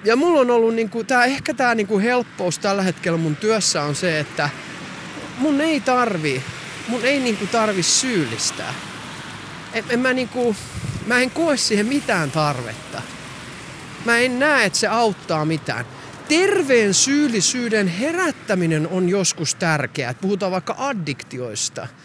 Ja 0.03 0.15
mulla 0.15 0.39
on 0.39 0.51
ollut 0.51 0.75
niinku, 0.75 1.03
tää, 1.03 1.25
ehkä 1.25 1.53
tämä 1.53 1.75
niinku 1.75 1.99
helppous 1.99 2.59
tällä 2.59 2.83
hetkellä 2.83 3.17
mun 3.17 3.35
työssä 3.35 3.83
on 3.83 3.95
se, 3.95 4.19
että 4.19 4.49
mun 5.37 5.61
ei 5.61 5.79
tarvi, 5.79 6.43
mun 6.87 7.05
ei 7.05 7.19
niinku 7.19 7.47
tarvi 7.47 7.83
syyllistää. 7.83 8.73
En, 9.73 9.83
en 9.89 9.99
mä, 9.99 10.13
niinku, 10.13 10.55
mä 11.05 11.19
en 11.19 11.31
koe 11.31 11.57
siihen 11.57 11.85
mitään 11.85 12.31
tarvetta. 12.31 13.01
Mä 14.05 14.17
en 14.17 14.39
näe, 14.39 14.65
että 14.65 14.79
se 14.79 14.87
auttaa 14.87 15.45
mitään. 15.45 15.85
Terveen 16.27 16.93
syyllisyyden 16.93 17.87
herättäminen 17.87 18.87
on 18.87 19.09
joskus 19.09 19.55
tärkeää. 19.55 20.13
Puhutaan 20.13 20.51
vaikka 20.51 20.75
addiktioista– 20.77 21.87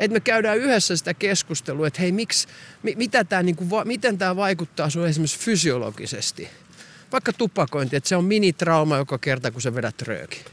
että 0.00 0.12
me 0.12 0.20
käydään 0.20 0.58
yhdessä 0.58 0.96
sitä 0.96 1.14
keskustelua, 1.14 1.86
että 1.86 2.00
hei, 2.00 2.12
miksi, 2.12 2.48
mitä 2.96 3.24
tää, 3.24 3.42
niin 3.42 3.56
kuin, 3.56 3.70
miten 3.84 4.18
tämä 4.18 4.36
vaikuttaa 4.36 4.90
sun 4.90 5.06
esimerkiksi 5.06 5.38
fysiologisesti. 5.38 6.48
Vaikka 7.12 7.32
tupakointi, 7.32 7.96
että 7.96 8.08
se 8.08 8.16
on 8.16 8.24
minitrauma 8.24 8.96
joka 8.96 9.18
kerta, 9.18 9.50
kun 9.50 9.62
sä 9.62 9.74
vedät 9.74 10.02
rööki. 10.02 10.44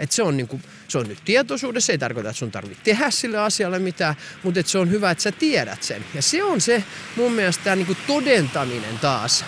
Et 0.00 0.12
se, 0.12 0.22
on 0.22 0.36
niinku, 0.36 0.60
se 0.88 0.98
on 0.98 1.08
nyt 1.08 1.18
tietoisuudessa, 1.24 1.92
ei 1.92 1.98
tarkoita, 1.98 2.30
että 2.30 2.38
sun 2.38 2.50
tarvitsee 2.50 2.84
tehdä 2.84 3.10
sille 3.10 3.38
asialle 3.38 3.78
mitään, 3.78 4.14
mutta 4.42 4.60
et 4.60 4.66
se 4.66 4.78
on 4.78 4.90
hyvä, 4.90 5.10
että 5.10 5.22
sä 5.22 5.32
tiedät 5.32 5.82
sen. 5.82 6.04
Ja 6.14 6.22
se 6.22 6.42
on 6.42 6.60
se 6.60 6.84
mun 7.16 7.32
mielestä 7.32 7.64
tämä 7.64 7.76
niinku 7.76 7.96
todentaminen 8.06 8.98
taas. 8.98 9.44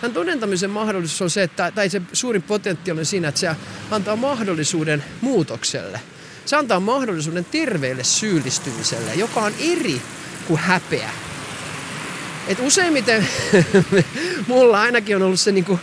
Tämän 0.00 0.14
todentamisen 0.14 0.70
mahdollisuus 0.70 1.22
on 1.22 1.30
se, 1.30 1.42
että, 1.42 1.72
tai 1.74 1.88
se 1.88 2.02
suurin 2.12 2.42
potentiaali 2.42 3.00
on 3.00 3.06
siinä, 3.06 3.28
että 3.28 3.40
se 3.40 3.50
antaa 3.90 4.16
mahdollisuuden 4.16 5.04
muutokselle– 5.20 6.00
se 6.46 6.56
antaa 6.56 6.80
mahdollisuuden 6.80 7.44
terveelle 7.44 8.04
syyllistymiselle, 8.04 9.14
joka 9.14 9.40
on 9.40 9.52
eri 9.58 10.02
kuin 10.46 10.60
häpeä. 10.60 11.10
Et 12.48 12.58
useimmiten 12.60 13.28
mulla 14.46 14.80
ainakin 14.80 15.16
on 15.16 15.22
ollut 15.22 15.40
se, 15.40 15.52
niinku, 15.52 15.80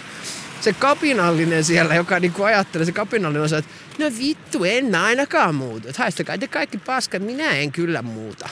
se 0.61 0.73
kapinallinen 0.73 1.63
siellä, 1.63 1.95
joka 1.95 2.19
niinku 2.19 2.43
ajattelee, 2.43 2.85
se 2.85 2.91
kapinallinen 2.91 3.45
osa, 3.45 3.57
että 3.57 3.71
no 3.99 4.11
vittu, 4.17 4.63
en 4.63 4.85
mä 4.85 5.03
ainakaan 5.03 5.55
muuta. 5.55 5.89
Et 5.89 5.97
haistakaa 5.97 6.37
te 6.37 6.47
kaikki 6.47 6.77
paskat, 6.77 7.23
minä 7.23 7.51
en 7.51 7.71
kyllä 7.71 8.01
muuta. 8.01 8.49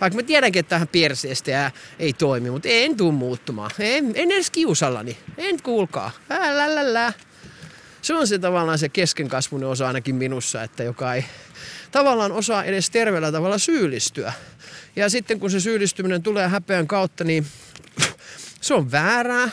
Vaikka 0.00 0.16
mä 0.16 0.22
tiedänkin, 0.22 0.60
että 0.60 0.70
tähän 0.70 0.88
perseestä 0.88 1.50
ja 1.50 1.70
ei 1.98 2.12
toimi, 2.12 2.50
mutta 2.50 2.68
en 2.68 2.96
tuu 2.96 3.12
muuttumaan. 3.12 3.70
En, 3.78 4.12
en 4.14 4.30
edes 4.30 4.50
kiusallani. 4.50 5.18
En 5.38 5.62
kuulkaa. 5.62 6.10
Älä, 6.30 7.12
se 8.08 8.14
on 8.14 8.26
se 8.26 8.38
tavallaan 8.38 8.78
se 8.78 8.88
keskenkasvunen 8.88 9.68
osa 9.68 9.86
ainakin 9.86 10.14
minussa, 10.14 10.62
että 10.62 10.82
joka 10.82 11.14
ei 11.14 11.24
tavallaan 11.90 12.32
osaa 12.32 12.64
edes 12.64 12.90
terveellä 12.90 13.32
tavalla 13.32 13.58
syyllistyä. 13.58 14.32
Ja 14.96 15.08
sitten 15.08 15.40
kun 15.40 15.50
se 15.50 15.60
syyllistyminen 15.60 16.22
tulee 16.22 16.48
häpeän 16.48 16.86
kautta, 16.86 17.24
niin 17.24 17.46
se 18.60 18.74
on 18.74 18.90
väärää. 18.90 19.50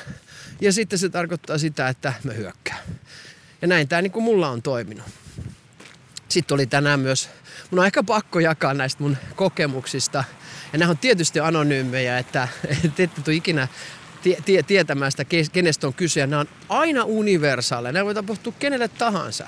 Ja 0.61 0.73
sitten 0.73 0.99
se 0.99 1.09
tarkoittaa 1.09 1.57
sitä, 1.57 1.89
että 1.89 2.13
mä 2.23 2.33
hyökkään. 2.33 2.79
Ja 3.61 3.67
näin 3.67 3.87
tämä 3.87 4.01
niin 4.01 4.11
kuin 4.11 4.23
mulla 4.23 4.49
on 4.49 4.61
toiminut. 4.61 5.05
Sitten 6.29 6.55
oli 6.55 6.65
tänään 6.65 6.99
myös, 6.99 7.29
mun 7.71 7.79
on 7.79 7.85
ehkä 7.85 8.03
pakko 8.03 8.39
jakaa 8.39 8.73
näistä 8.73 9.03
mun 9.03 9.17
kokemuksista. 9.35 10.23
Ja 10.73 10.79
nämä 10.79 10.91
on 10.91 10.97
tietysti 10.97 11.39
anonyymejä, 11.39 12.17
että 12.17 12.47
te 12.95 13.03
ette 13.03 13.21
tule 13.21 13.35
ikinä 13.35 13.67
tie, 14.25 14.41
tie, 14.45 14.63
tietämään 14.63 15.11
sitä, 15.11 15.25
kenestä 15.53 15.87
on 15.87 15.93
kyse. 15.93 16.19
Ja 16.19 16.27
nämä 16.27 16.39
on 16.39 16.47
aina 16.69 17.03
universaaleja. 17.03 17.91
Nämä 17.91 18.05
voi 18.05 18.13
tapahtua 18.13 18.53
kenelle 18.59 18.87
tahansa. 18.87 19.47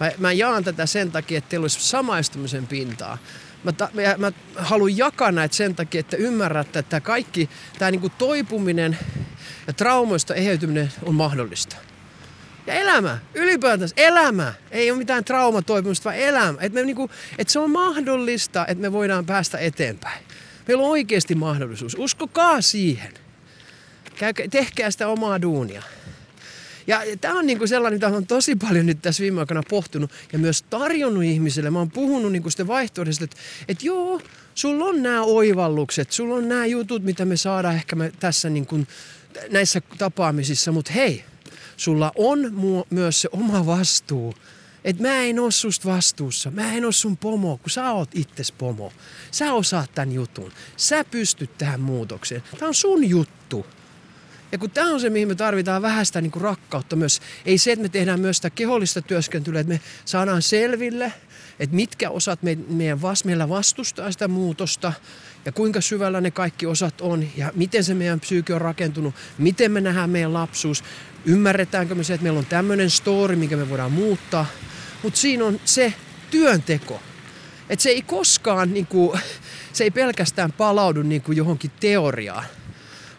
Mä, 0.00 0.10
mä 0.18 0.32
jaan 0.32 0.64
tätä 0.64 0.86
sen 0.86 1.12
takia, 1.12 1.38
että 1.38 1.50
teillä 1.50 1.64
olisi 1.64 1.80
samaistumisen 1.80 2.66
pintaa. 2.66 3.18
Mä, 3.64 3.72
ta, 3.72 3.88
mä, 3.94 4.02
mä 4.18 4.32
haluan 4.56 4.96
jakaa 4.96 5.32
näitä 5.32 5.56
sen 5.56 5.74
takia, 5.74 6.00
että 6.00 6.16
ymmärrätte, 6.16 6.78
että 6.78 7.00
kaikki 7.00 7.50
tämä 7.78 7.90
niinku 7.90 8.08
toipuminen 8.08 8.98
ja 9.66 9.72
traumoista 9.72 10.34
eheytyminen 10.34 10.92
on 11.02 11.14
mahdollista. 11.14 11.76
Ja 12.66 12.74
elämä, 12.74 13.18
ylipäätänsä 13.34 13.94
elämä. 13.98 14.54
Ei 14.70 14.90
ole 14.90 14.98
mitään 14.98 15.24
traumatoipumista, 15.24 16.04
vaan 16.04 16.16
elämä. 16.16 16.58
Että, 16.60 16.82
niinku, 16.82 17.10
että 17.38 17.52
se 17.52 17.58
on 17.58 17.70
mahdollista, 17.70 18.66
että 18.66 18.82
me 18.82 18.92
voidaan 18.92 19.26
päästä 19.26 19.58
eteenpäin. 19.58 20.24
Meillä 20.68 20.84
on 20.84 20.90
oikeasti 20.90 21.34
mahdollisuus. 21.34 21.96
Uskokaa 21.98 22.60
siihen. 22.60 23.27
Käykää, 24.18 24.48
tehkää 24.48 24.90
sitä 24.90 25.08
omaa 25.08 25.42
duunia. 25.42 25.82
Ja 26.86 27.00
tämä 27.20 27.38
on 27.38 27.46
niinku 27.46 27.66
sellainen, 27.66 27.96
mitä 27.96 28.08
olen 28.08 28.26
tosi 28.26 28.56
paljon 28.56 28.86
nyt 28.86 29.02
tässä 29.02 29.22
viime 29.22 29.40
aikoina 29.40 29.62
pohtunut 29.70 30.10
ja 30.32 30.38
myös 30.38 30.62
tarjonnut 30.62 31.24
ihmisille. 31.24 31.70
Mä 31.70 31.78
oon 31.78 31.90
puhunut 31.90 32.32
niinku 32.32 32.50
sitten 32.50 32.66
vaihtoehdosta, 32.66 33.24
että, 33.24 33.36
että 33.68 33.86
joo, 33.86 34.20
sulla 34.54 34.84
on 34.84 35.02
nämä 35.02 35.22
oivallukset, 35.22 36.12
sulla 36.12 36.34
on 36.34 36.48
nämä 36.48 36.66
jutut, 36.66 37.02
mitä 37.02 37.24
me 37.24 37.36
saadaan 37.36 37.74
ehkä 37.74 37.96
me 37.96 38.12
tässä 38.20 38.50
niinku, 38.50 38.78
näissä 39.50 39.80
tapaamisissa, 39.98 40.72
mutta 40.72 40.92
hei, 40.92 41.24
sulla 41.76 42.12
on 42.16 42.38
myös 42.90 43.20
se 43.20 43.28
oma 43.32 43.66
vastuu. 43.66 44.34
Että 44.84 45.02
mä 45.02 45.20
en 45.20 45.38
oo 45.38 45.50
susta 45.50 45.88
vastuussa. 45.88 46.50
Mä 46.50 46.72
en 46.74 46.84
oo 46.84 46.92
sun 46.92 47.16
pomo, 47.16 47.58
kun 47.58 47.70
sä 47.70 47.90
oot 47.90 48.10
itses 48.14 48.52
pomo. 48.52 48.92
Sä 49.30 49.52
osaat 49.52 49.90
tämän 49.94 50.12
jutun. 50.12 50.52
Sä 50.76 51.04
pystyt 51.04 51.58
tähän 51.58 51.80
muutokseen. 51.80 52.42
Tää 52.58 52.68
on 52.68 52.74
sun 52.74 53.08
juttu. 53.08 53.66
Ja 54.52 54.58
kun 54.58 54.70
tämä 54.70 54.90
on 54.90 55.00
se, 55.00 55.10
mihin 55.10 55.28
me 55.28 55.34
tarvitaan 55.34 55.82
vähän 55.82 56.06
sitä 56.06 56.20
niin 56.20 56.30
kuin 56.30 56.42
rakkautta 56.42 56.96
myös. 56.96 57.20
Ei 57.46 57.58
se, 57.58 57.72
että 57.72 57.82
me 57.82 57.88
tehdään 57.88 58.20
myös 58.20 58.36
sitä 58.36 58.50
kehollista 58.50 59.02
työskentelyä, 59.02 59.60
että 59.60 59.72
me 59.72 59.80
saadaan 60.04 60.42
selville, 60.42 61.12
että 61.60 61.76
mitkä 61.76 62.10
osat 62.10 62.42
me, 62.42 62.58
meidän 62.68 63.02
vas, 63.02 63.24
meillä 63.24 63.48
vastustaa 63.48 64.12
sitä 64.12 64.28
muutosta 64.28 64.92
ja 65.44 65.52
kuinka 65.52 65.80
syvällä 65.80 66.20
ne 66.20 66.30
kaikki 66.30 66.66
osat 66.66 67.00
on 67.00 67.28
ja 67.36 67.52
miten 67.54 67.84
se 67.84 67.94
meidän 67.94 68.20
psyyki 68.20 68.52
on 68.52 68.60
rakentunut, 68.60 69.14
miten 69.38 69.72
me 69.72 69.80
nähdään 69.80 70.10
meidän 70.10 70.34
lapsuus, 70.34 70.84
ymmärretäänkö 71.24 71.94
me 71.94 72.04
se, 72.04 72.14
että 72.14 72.22
meillä 72.22 72.38
on 72.38 72.46
tämmöinen 72.46 72.90
story, 72.90 73.36
mikä 73.36 73.56
me 73.56 73.70
voidaan 73.70 73.92
muuttaa. 73.92 74.46
Mutta 75.02 75.20
siinä 75.20 75.44
on 75.44 75.60
se 75.64 75.94
työnteko. 76.30 77.00
Että 77.68 77.82
se 77.82 77.90
ei 77.90 78.02
koskaan, 78.02 78.74
niin 78.74 78.86
kuin, 78.86 79.20
se 79.72 79.84
ei 79.84 79.90
pelkästään 79.90 80.52
palaudu 80.52 81.02
niin 81.02 81.22
kuin 81.22 81.36
johonkin 81.36 81.70
teoriaan, 81.80 82.44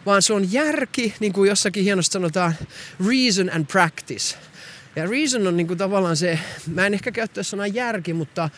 vaan 0.06 0.22
se 0.22 0.32
on 0.32 0.52
järki, 0.52 1.14
niin 1.20 1.32
kuin 1.32 1.48
jossakin 1.48 1.84
hienosti 1.84 2.12
sanotaan, 2.12 2.54
reason 3.08 3.52
and 3.52 3.66
practice. 3.66 4.36
Ja 4.96 5.06
reason 5.06 5.46
on 5.46 5.56
niin 5.56 5.66
kuin 5.66 5.78
tavallaan 5.78 6.16
se, 6.16 6.38
mä 6.66 6.86
en 6.86 6.94
ehkä 6.94 7.12
käyttää 7.12 7.42
sanaa 7.42 7.66
järki, 7.66 8.12
mutta 8.12 8.50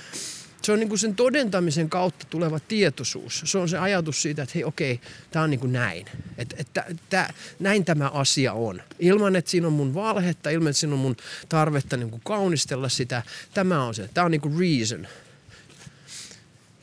se 0.63 0.73
on 0.73 0.79
niin 0.79 0.89
kuin 0.89 0.99
sen 0.99 1.15
todentamisen 1.15 1.91
kautta 1.91 2.27
tuleva 2.31 2.61
tietoisuus. 2.61 3.43
Se 3.45 3.59
on 3.59 3.69
se 3.69 3.79
ajatus 3.79 4.23
siitä, 4.23 4.43
että 4.43 4.53
hei 4.55 4.65
okei, 4.65 5.01
tämä 5.31 5.43
on 5.43 5.51
niin 5.51 5.61
kuin 5.61 5.73
näin. 5.73 6.07
Että, 6.39 6.85
että 6.89 7.33
näin 7.59 7.85
tämä 7.85 8.09
asia 8.09 8.53
on. 8.53 8.83
Ilman, 8.99 9.37
että 9.37 9.51
siinä 9.51 9.67
on 9.67 9.73
mun 9.73 9.95
valhetta, 9.95 10.51
ilman, 10.51 10.69
että 10.69 10.81
siinä 10.81 10.95
on 10.95 11.01
mun 11.01 11.17
tarvetta 11.49 11.97
niin 11.97 12.11
kuin 12.11 12.23
kaunistella 12.25 12.89
sitä. 12.89 13.23
Tämä 13.55 13.85
on 13.85 13.95
se. 13.95 14.09
Tämä 14.15 14.25
on 14.25 14.31
niin 14.31 14.41
kuin 14.41 14.59
reason. 14.59 15.07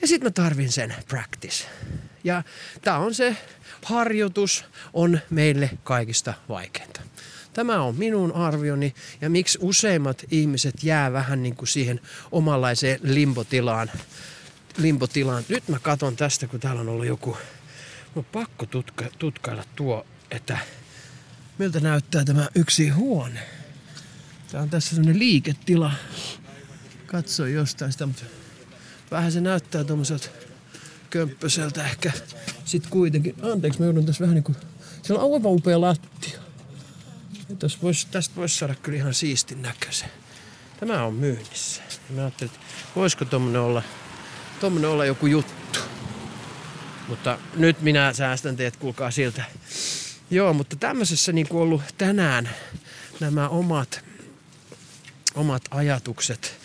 Ja 0.02 0.08
sitten 0.08 0.28
mä 0.28 0.32
tarvin 0.32 0.72
sen 0.72 0.96
practice. 1.08 1.66
Ja 2.24 2.44
tämä 2.82 2.98
on 2.98 3.14
se 3.14 3.38
harjoitus 3.86 4.66
on 4.94 5.20
meille 5.30 5.70
kaikista 5.84 6.34
vaikeinta. 6.50 7.02
Tämä 7.54 7.82
on 7.82 7.96
minun 7.96 8.36
arvioni 8.36 8.96
ja 9.22 9.30
miksi 9.30 9.60
useimmat 9.62 10.26
ihmiset 10.32 10.84
jää 10.84 11.14
vähän 11.14 11.44
niin 11.44 11.56
kuin 11.56 11.68
siihen 11.68 12.02
omanlaiseen 12.32 13.00
limbotilaan. 13.04 13.92
limbotilaan. 14.78 15.44
Nyt 15.50 15.68
mä 15.68 15.80
katson 15.80 16.16
tästä, 16.16 16.48
kun 16.48 16.60
täällä 16.60 16.82
on 16.82 16.90
ollut 16.90 17.06
joku, 17.06 17.38
on 18.16 18.26
pakko 18.26 18.66
tutka, 18.66 19.06
tutkailla 19.20 19.64
tuo, 19.76 20.06
että 20.32 20.58
miltä 21.58 21.80
näyttää 21.80 22.26
tämä 22.26 22.48
yksi 22.56 22.90
huone. 22.90 23.40
Tämä 24.52 24.64
on 24.64 24.70
tässä 24.70 24.90
sellainen 24.90 25.20
liiketila. 25.20 25.92
Katso 27.06 27.46
jostain 27.46 27.92
sitä, 27.92 28.06
mutta 28.06 28.24
vähän 29.12 29.32
se 29.32 29.42
näyttää 29.42 29.84
tuommoiselta 29.84 30.30
kömppäseltä 31.10 31.86
ehkä. 31.88 32.12
Sitten 32.66 32.92
kuitenkin, 32.92 33.36
anteeksi, 33.42 33.80
mä 33.80 33.86
joudun 33.86 34.06
tässä 34.06 34.22
vähän 34.22 34.36
niin 34.36 34.44
kuin, 34.44 34.56
on 35.10 35.34
aivan 35.34 35.52
upea 35.52 35.82
lattia. 35.82 36.40
Tästä 37.60 37.82
voisi, 37.82 38.08
tästä 38.12 38.36
voisi 38.36 38.58
saada 38.58 38.76
kyllä 38.76 38.98
ihan 38.98 39.14
siistin 39.14 39.62
näköisen. 39.62 40.10
Tämä 40.80 41.04
on 41.04 41.14
myynnissä. 41.14 41.82
Ja 42.10 42.16
mä 42.16 42.22
ajattelin, 42.22 42.54
että 42.54 42.66
voisiko 42.96 43.26
tuommoinen 43.26 43.62
olla, 43.62 43.84
tuommoinen 44.60 44.90
olla 44.90 45.06
joku 45.06 45.26
juttu. 45.26 45.80
Mutta 47.08 47.40
nyt 47.56 47.82
minä 47.82 48.14
säästän 48.14 48.56
teet, 48.56 48.76
kuulkaa 48.76 49.12
siltä. 49.12 49.44
Joo, 50.32 50.54
mutta 50.54 50.76
tämmöisessä 50.76 51.32
niin 51.32 51.48
kuin 51.48 51.62
ollut 51.62 51.82
tänään 51.98 52.50
nämä 53.20 53.50
omat, 53.50 54.06
omat 55.36 55.62
ajatukset 55.72 56.59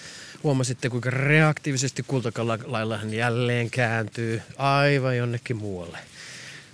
Huomasitte, 0.44 0.90
kuinka 0.90 1.10
reaktiivisesti 1.10 2.02
kultakalailla 2.06 2.98
hän 2.98 3.14
jälleen 3.14 3.70
kääntyy 3.70 4.42
aivan 4.58 5.16
jonnekin 5.16 5.56
muualle. 5.56 5.98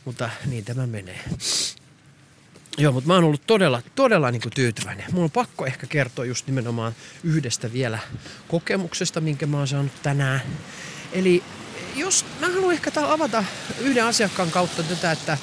Mutta 0.05 0.31
niin 0.47 0.65
tämä 0.65 0.87
menee. 0.87 1.21
Joo, 2.79 2.93
mutta 2.93 3.09
mä 3.09 3.15
oon 3.15 3.25
ollut 3.25 3.47
todella, 3.47 3.83
todella 3.95 4.31
niin 4.31 4.43
kuin 4.43 4.53
tyytyväinen. 4.53 5.07
Mulla 5.13 5.25
on 5.25 5.31
pakko 5.31 5.67
ehkä 5.67 5.87
kertoa 5.87 6.25
just 6.25 6.47
nimenomaan 6.47 6.95
yhdestä 7.25 7.73
vielä 7.73 7.99
kokemuksesta, 8.49 9.21
minkä 9.21 9.47
mä 9.47 9.59
oon 9.59 9.69
saanut 9.69 10.03
tänään. 10.03 10.41
Eli 11.13 11.43
jos 11.97 12.25
mä 12.41 12.49
haluan 12.49 12.73
ehkä 12.75 12.91
avata 13.09 13.45
yhden 13.81 14.05
asiakkaan 14.05 14.51
kautta 14.51 14.83
tätä, 14.83 15.13
että 15.13 15.39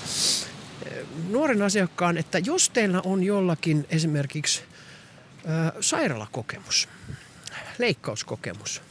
eh, 0.86 1.06
nuoren 1.30 1.62
asiakkaan, 1.62 2.18
että 2.18 2.40
jos 2.40 2.70
teillä 2.70 3.02
on 3.06 3.24
jollakin 3.24 3.86
esimerkiksi 3.90 4.62
ö, 5.46 5.82
sairaalakokemus, 5.82 6.90
leikkauskokemus, 7.80 8.82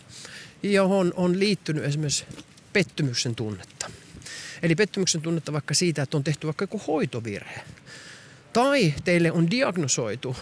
johon 0.63 1.13
on 1.17 1.39
liittynyt 1.39 1.85
esimerkiksi 1.85 2.25
pettymyksen 2.73 3.35
tunnetta. 3.35 3.91
Eli 4.63 4.75
pettymyksen 4.75 5.21
tunnetta 5.21 5.53
vaikka 5.53 5.75
siitä, 5.75 6.03
että 6.03 6.17
on 6.17 6.25
tehty 6.25 6.47
vaikka 6.47 6.63
joku 6.63 6.81
hoitovirhe. 6.87 7.61
Tai 8.53 8.95
teille 9.05 9.33
on 9.33 9.51
diagnosoitu 9.51 10.37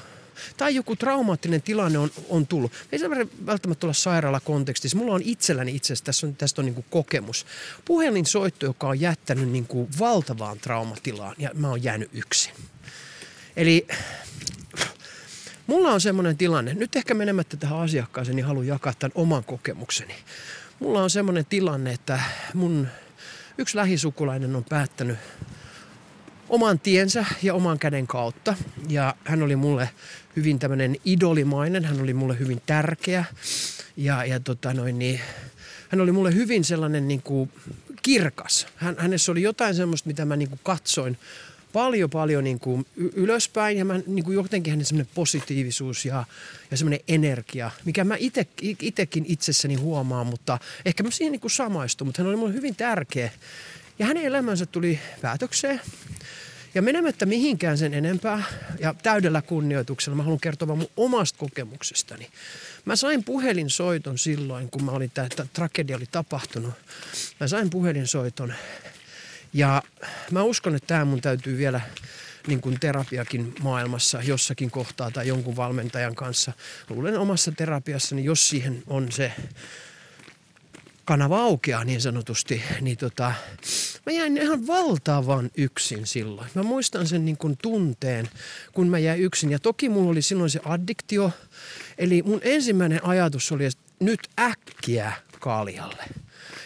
tai 0.57 0.75
joku 0.75 0.97
traumaattinen 0.97 1.63
tilanne 1.63 1.99
on, 1.99 2.11
on 2.29 2.47
tullut. 2.47 2.73
Ei 2.93 2.99
se 2.99 3.11
välttämättä 3.47 3.87
olla 3.87 3.95
sairaalakontekstissa. 3.95 4.99
Mulla 4.99 5.15
on 5.15 5.23
itselläni 5.25 5.75
itse 5.75 5.87
asiassa, 5.93 6.05
tästä 6.05 6.27
on, 6.27 6.37
tästä 6.37 6.61
on 6.61 6.67
niin 6.67 6.75
kuin 6.75 6.87
kokemus. 6.91 7.47
Puhelinsoitto, 7.85 8.67
joka 8.67 8.89
on 8.89 9.01
jättänyt 9.01 9.49
niin 9.49 9.67
kuin 9.67 9.89
valtavaan 9.99 10.59
traumatilaan 10.59 11.37
ja 11.39 11.51
mä 11.55 11.69
oon 11.69 11.83
jäänyt 11.83 12.11
yksin. 12.13 12.55
Eli 13.57 13.87
Mulla 15.67 15.93
on 15.93 16.01
semmoinen 16.01 16.37
tilanne, 16.37 16.75
nyt 16.75 16.97
ehkä 16.97 17.15
menemättä 17.15 17.57
tähän 17.57 17.79
asiakkaaseen, 17.79 18.37
niin 18.37 18.47
haluan 18.47 18.67
jakaa 18.67 18.93
tämän 18.99 19.13
oman 19.15 19.45
kokemukseni. 19.45 20.15
Mulla 20.81 21.03
on 21.03 21.11
semmoinen 21.11 21.47
tilanne, 21.47 21.93
että 21.93 22.21
mun 22.55 22.89
yksi 23.59 23.77
lähisukulainen 23.77 24.57
on 24.57 24.65
päättänyt 24.65 25.19
oman 26.49 26.81
tiensä 26.81 27.25
ja 27.43 27.55
oman 27.55 27.79
käden 27.79 28.07
kautta. 28.07 28.57
Ja 28.89 29.15
hän 29.25 29.43
oli 29.43 29.57
mulle 29.57 29.91
hyvin 30.37 30.59
tämmöinen 30.59 30.97
idolimainen, 31.05 31.85
hän 31.85 32.01
oli 32.01 32.15
mulle 32.15 32.39
hyvin 32.39 32.63
tärkeä. 32.67 33.25
Ja, 33.97 34.25
ja 34.25 34.41
tota 34.41 34.75
noin, 34.75 34.99
niin, 34.99 35.21
hän 35.89 36.01
oli 36.01 36.13
mulle 36.13 36.35
hyvin 36.35 36.65
sellainen 36.65 37.09
niin 37.09 37.23
kuin 37.23 37.53
kirkas. 38.03 38.67
Hän, 38.77 38.95
hänessä 38.99 39.33
oli 39.33 39.43
jotain 39.43 39.75
semmoista, 39.75 40.07
mitä 40.07 40.25
mä 40.25 40.37
niin 40.37 40.49
kuin 40.49 40.61
katsoin 40.63 41.19
paljon 41.75 42.11
paljon 42.11 42.45
niin 42.45 42.59
kuin 42.61 42.87
ylöspäin 42.97 43.79
ja 43.79 43.85
mä, 43.85 44.01
niin 44.07 44.25
kuin 44.25 44.35
jotenkin 44.35 44.71
hänen 44.71 44.87
semmoinen 44.87 45.13
positiivisuus 45.15 46.05
ja, 46.05 46.25
ja 46.71 46.77
semmoinen 46.77 47.01
energia, 47.09 47.71
mikä 47.85 48.05
mä 48.05 48.17
ite, 48.19 48.47
itekin 48.61 49.25
itsessäni 49.29 49.75
huomaan, 49.75 50.27
mutta 50.27 50.59
ehkä 50.85 51.03
mä 51.03 51.11
siihen 51.11 51.33
niin 51.33 51.41
kuin 51.41 51.51
samaistun, 51.51 52.09
mutta 52.09 52.23
hän 52.23 52.29
oli 52.29 52.37
mulle 52.37 52.55
hyvin 52.55 52.77
tärkeä. 52.77 53.31
Ja 53.99 54.07
hänen 54.07 54.25
elämänsä 54.25 54.67
tuli 54.67 54.99
päätökseen 55.23 55.81
Ja 56.75 56.83
menemättä 56.83 57.27
mihinkään 57.27 57.79
sen 57.79 57.95
enempää 57.95 58.43
ja 58.79 58.95
täydellä 59.03 59.43
kunnioituksella 59.43 60.17
mä 60.17 60.23
haluan 60.23 60.41
kertoa 60.41 60.69
vaan 60.69 60.79
mun 60.79 60.91
omasta 60.97 61.39
kokemuksestani. 61.39 62.29
Mä 62.85 62.97
sain 62.97 63.25
puhelinsoiton 63.25 64.19
silloin, 64.19 64.71
kun 64.71 64.85
mä 64.85 64.91
olin, 64.91 65.11
tämä 65.11 65.29
tragedia 65.53 65.97
oli 65.97 66.07
tapahtunut. 66.11 66.75
Mä 67.41 67.49
sain 67.49 67.71
puhelinsoiton 67.71 68.55
ja 69.55 69.83
mä 70.31 70.43
uskon, 70.43 70.75
että 70.75 70.87
tämä 70.87 71.05
mun 71.05 71.21
täytyy 71.21 71.59
vielä 71.59 71.81
niin 72.47 72.61
kuin 72.61 72.81
terapiakin 72.81 73.55
maailmassa 73.63 74.23
jossakin 74.23 74.71
kohtaa 74.71 75.11
tai 75.11 75.29
jonkun 75.29 75.57
valmentajan 75.57 76.15
kanssa. 76.15 76.53
Luulen 76.91 77.19
omassa 77.19 77.53
terapiassani, 77.53 78.25
jos 78.25 78.49
siihen 78.49 78.83
on 78.87 79.13
se 79.13 79.33
kanava 81.05 81.43
aukeaa 81.43 81.85
niin 81.85 82.01
sanotusti, 82.01 82.63
niin 82.81 82.97
tota, 82.97 83.33
mä 84.07 84.13
jäin 84.13 84.37
ihan 84.37 84.67
valtavan 84.67 85.51
yksin 85.57 86.07
silloin. 86.07 86.51
Mä 86.55 86.63
muistan 86.63 87.07
sen 87.07 87.25
niin 87.25 87.37
kuin 87.37 87.57
tunteen, 87.63 88.29
kun 88.73 88.89
mä 88.89 88.99
jäin 88.99 89.21
yksin. 89.21 89.51
Ja 89.51 89.59
toki 89.59 89.89
mulla 89.89 90.11
oli 90.11 90.23
silloin 90.23 90.51
se 90.51 90.61
addiktio. 90.65 91.33
Eli 91.99 92.23
mun 92.23 92.41
ensimmäinen 92.43 93.05
ajatus 93.05 93.53
oli, 93.53 93.65
että 93.65 93.83
nyt 94.01 94.21
äkkiä 94.39 95.13
kaljalle. 95.41 96.05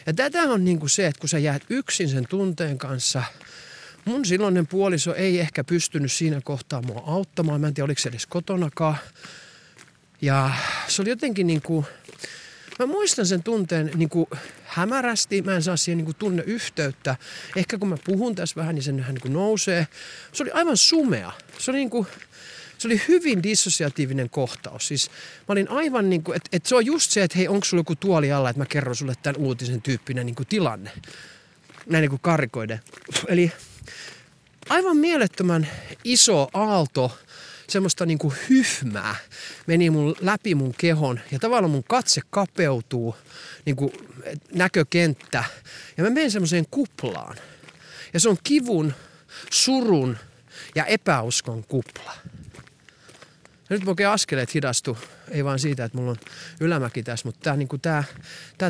Ja 0.07 0.15
tätä 0.15 0.43
on 0.43 0.65
niin 0.65 0.79
kuin 0.79 0.91
se, 0.91 1.07
että 1.07 1.21
kun 1.21 1.29
sä 1.29 1.39
jäät 1.39 1.63
yksin 1.71 2.09
sen 2.09 2.27
tunteen 2.29 2.79
kanssa, 2.79 3.23
mun 4.05 4.25
silloinen 4.25 4.67
puoliso 4.67 5.15
ei 5.15 5.41
ehkä 5.41 5.65
pystynyt 5.65 6.13
siinä 6.13 6.41
kohtaa 6.45 6.83
mua 6.83 7.03
auttamaan. 7.07 7.61
Mä 7.61 7.67
en 7.67 7.75
tiedä, 7.75 7.85
oliko 7.85 8.01
se 8.01 8.09
edes 8.09 8.27
kotonakaan. 8.27 8.97
Ja 10.23 10.51
se 10.89 11.03
oli 11.03 11.11
jotenkin 11.11 11.47
niin 11.47 11.63
kuin, 11.63 11.87
Mä 12.79 12.87
muistan 12.87 13.27
sen 13.27 13.43
tunteen 13.43 13.91
niin 13.95 14.09
kuin 14.09 14.27
hämärästi, 14.65 15.43
mä 15.43 15.55
en 15.55 15.63
saa 15.63 15.77
siihen 15.77 15.99
niin 15.99 16.05
kuin 16.05 16.17
tunneyhteyttä. 16.17 17.17
Ehkä 17.57 17.79
kun 17.79 17.89
mä 17.89 17.97
puhun 18.05 18.35
tässä 18.35 18.57
vähän, 18.57 18.75
niin 18.75 18.83
se 18.83 18.93
niin 18.93 19.21
kuin 19.23 19.33
nousee. 19.33 19.87
Se 20.33 20.43
oli 20.43 20.51
aivan 20.51 20.77
sumea. 20.77 21.33
Se 21.59 21.71
oli 21.71 21.79
niin 21.79 21.91
kuin, 21.91 22.07
se 22.79 22.89
oli 22.89 23.03
hyvin 23.09 23.43
dissosiatiivinen 23.43 24.31
kohtaus. 24.31 24.89
Siis 24.89 25.11
mä 25.49 25.53
olin 25.53 25.69
aivan 25.71 26.11
niin 26.11 26.23
kuin, 26.23 26.37
että, 26.37 26.49
että 26.53 26.69
se 26.69 26.75
on 26.75 26.87
just 26.87 27.11
se, 27.11 27.23
että 27.23 27.39
hei, 27.39 27.49
onko 27.49 27.65
sulla 27.65 27.81
joku 27.81 27.97
tuoli 27.97 28.33
alla, 28.33 28.51
että 28.51 28.61
mä 28.61 28.67
kerron 28.67 28.97
sulle 28.97 29.15
tämän 29.23 29.41
uutisen 29.41 29.83
tyyppinen 29.83 30.27
niin 30.27 30.37
kuin 30.37 30.47
tilanne. 30.47 30.91
Näin 31.87 32.03
niin 32.03 32.11
kuin 32.11 32.21
karikoiden. 32.23 32.81
Eli 33.29 33.53
aivan 34.69 34.97
mielettömän 34.97 35.69
iso 36.05 36.49
aalto 36.53 37.19
semmoista 37.69 38.07
niin 38.07 38.19
kuin 38.19 38.35
hyhmää 38.51 39.17
meni 39.67 39.91
mun 39.91 40.17
läpi 40.21 40.55
mun 40.55 40.75
kehon 40.79 41.21
ja 41.33 41.39
tavallaan 41.39 41.71
mun 41.71 41.85
katse 41.85 42.21
kapeutuu, 42.31 43.17
niin 43.65 43.77
kuin 43.77 43.93
näkökenttä 44.55 45.45
ja 45.97 46.05
mä 46.05 46.11
menen 46.11 46.31
semmoiseen 46.31 46.67
kuplaan. 46.71 47.37
Ja 48.15 48.21
se 48.21 48.29
on 48.29 48.37
kivun, 48.45 48.95
surun 49.51 50.19
ja 50.75 50.85
epäuskon 50.85 51.65
kupla. 51.65 52.15
Ja 53.71 53.77
nyt 53.77 53.89
oikein 53.89 54.09
askeleet 54.09 54.55
hidastu, 54.55 54.99
ei 55.31 55.45
vaan 55.45 55.59
siitä, 55.59 55.85
että 55.85 55.99
mulla 55.99 56.11
on 56.11 56.17
ylämäki 56.61 57.03
tässä, 57.03 57.29
mutta 57.29 57.41
tämä, 57.43 57.57
niin 57.57 57.69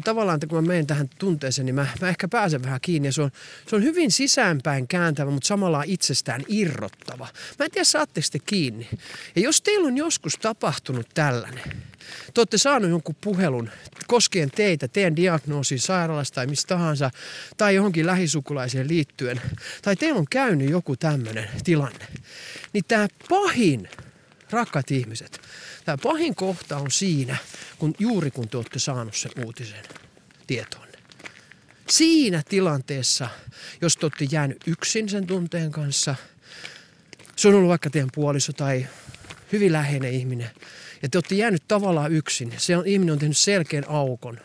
tavallaan, 0.05 0.37
että 0.37 0.47
kun 0.47 0.65
mä 0.65 0.69
menen 0.69 0.87
tähän 0.87 1.09
tunteeseen, 1.19 1.67
niin 1.67 1.75
mä, 1.75 1.87
mä 2.01 2.09
ehkä 2.09 2.29
pääsen 2.29 2.63
vähän 2.63 2.81
kiinni. 2.81 3.09
Ja 3.09 3.13
se 3.13 3.23
on, 3.23 3.31
se 3.67 3.77
on 3.77 3.83
hyvin 3.83 4.11
sisäänpäin 4.11 4.89
kääntävä, 4.89 5.31
mutta 5.31 5.47
samalla 5.47 5.83
itsestään 5.87 6.43
irrottava. 6.49 7.29
Mä 7.59 7.65
en 7.65 7.71
tiedä, 7.71 7.85
saatteko 7.85 8.27
te 8.33 8.39
kiinni. 8.39 8.89
Ja 9.37 9.43
jos 9.43 9.63
teillä 9.63 9.87
on 9.87 9.97
joskus 9.97 10.35
tapahtunut 10.37 11.07
tällainen, 11.15 11.65
te 12.35 12.41
olette 12.41 12.59
saanut 12.59 12.91
jonkun 12.91 13.17
puhelun 13.21 13.71
koskien 14.07 14.51
teitä, 14.51 14.89
teidän 14.89 15.17
diagnoosin 15.17 15.79
sairaalasta 15.79 16.35
tai 16.35 16.47
mistä 16.47 16.69
tahansa, 16.69 17.11
tai 17.57 17.75
johonkin 17.75 18.07
lähisukulaiseen 18.07 18.89
liittyen, 18.89 19.41
tai 19.83 19.97
teillä 19.97 20.19
on 20.19 20.27
käynyt 20.31 20.71
joku 20.71 20.97
tämmöinen 20.97 21.49
tilanne, 21.65 22.07
niin 22.73 22.85
tämä 22.89 23.09
pahin 23.29 23.89
rakkaat 24.51 24.91
ihmiset, 24.91 25.41
tämä 25.85 25.99
pahin 26.03 26.35
kohta 26.35 26.77
on 26.77 26.91
siinä, 26.91 27.37
kun 27.79 27.95
juuri 27.99 28.31
kun 28.31 28.49
te 28.49 28.57
olette 28.57 28.79
saanut 28.79 29.15
sen 29.15 29.33
uutisen 29.45 29.83
tietoon. 30.47 30.89
Siinä 31.91 32.43
tilanteessa, 32.49 33.29
jos 33.81 33.97
te 33.97 34.07
olette 34.07 34.27
jäänyt 34.31 34.65
yksin 34.67 35.09
sen 35.09 35.27
tunteen 35.27 35.73
kanssa, 35.73 36.15
se 37.37 37.49
on 37.49 37.55
ollut 37.55 37.69
vaikka 37.69 37.91
teidän 37.91 38.11
puoliso 38.15 38.53
tai 38.53 38.87
hyvin 39.53 39.73
läheinen 39.73 40.13
ihminen, 40.13 40.51
ja 41.03 41.09
te 41.09 41.19
olette 41.19 41.35
jäänyt 41.35 41.63
tavallaan 41.69 42.13
yksin, 42.13 42.55
se 42.57 42.77
on, 42.77 42.87
ihminen 42.87 43.13
on 43.13 43.19
tehnyt 43.19 43.37
selkeän 43.37 43.85
aukon. 43.89 44.39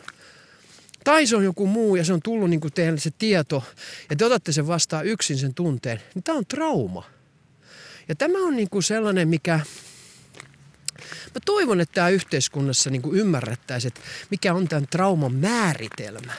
Tai 1.04 1.26
se 1.26 1.36
on 1.36 1.44
joku 1.44 1.66
muu 1.66 1.96
ja 1.96 2.04
se 2.04 2.12
on 2.12 2.22
tullut 2.22 2.50
niin 2.50 2.60
kuin 2.60 2.72
teille 2.72 3.00
se 3.00 3.10
tieto 3.18 3.64
ja 4.10 4.16
te 4.16 4.24
otatte 4.24 4.52
sen 4.52 4.66
vastaan 4.66 5.06
yksin 5.06 5.38
sen 5.38 5.54
tunteen, 5.54 6.00
niin 6.14 6.22
tämä 6.22 6.38
on 6.38 6.46
trauma. 6.46 7.04
Ja 8.08 8.14
tämä 8.14 8.38
on 8.38 8.56
niin 8.56 8.70
kuin 8.70 8.82
sellainen, 8.82 9.28
mikä 9.28 9.60
Mä 11.34 11.40
toivon, 11.44 11.80
että 11.80 11.94
tämä 11.94 12.08
yhteiskunnassa 12.08 12.90
niin 12.90 13.02
ymmärrettäisiin, 13.12 13.88
että 13.88 14.00
mikä 14.30 14.54
on 14.54 14.68
tämän 14.68 14.86
trauman 14.90 15.34
määritelmä. 15.34 16.32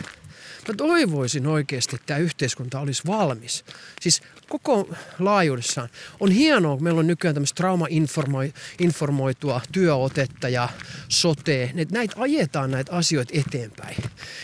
Mä 0.67 0.73
toivoisin 0.77 1.47
oikeasti, 1.47 1.95
että 1.95 2.05
tämä 2.05 2.17
yhteiskunta 2.17 2.79
olisi 2.79 3.03
valmis. 3.07 3.65
Siis 4.01 4.21
koko 4.49 4.89
laajuudessaan. 5.19 5.89
On 6.19 6.31
hienoa, 6.31 6.75
kun 6.75 6.83
meillä 6.83 6.99
on 6.99 7.07
nykyään 7.07 7.35
tämmöistä 7.35 7.55
trauma-informoitua 7.55 9.61
työotetta 9.71 10.49
ja 10.49 10.69
sote. 11.09 11.71
Näitä 11.91 12.15
ajetaan 12.17 12.71
näitä 12.71 12.91
asioita 12.91 13.33
eteenpäin. 13.35 13.95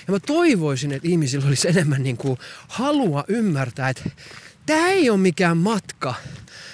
Ja 0.08 0.14
mä 0.14 0.20
toivoisin, 0.20 0.92
että 0.92 1.08
ihmisillä 1.08 1.48
olisi 1.48 1.68
enemmän 1.68 2.04
niin 2.04 2.18
kuin 2.18 2.40
halua 2.68 3.24
ymmärtää, 3.28 3.90
että 3.90 4.10
tämä 4.66 4.90
ei 4.90 5.10
ole 5.10 5.18
mikään 5.18 5.58
matka, 5.58 6.14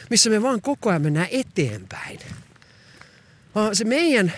missä 0.09 0.29
me 0.29 0.41
vaan 0.41 0.61
koko 0.61 0.89
ajan 0.89 1.01
mennään 1.01 1.27
eteenpäin 1.31 2.19
se 3.73 3.83
meidän 3.83 4.33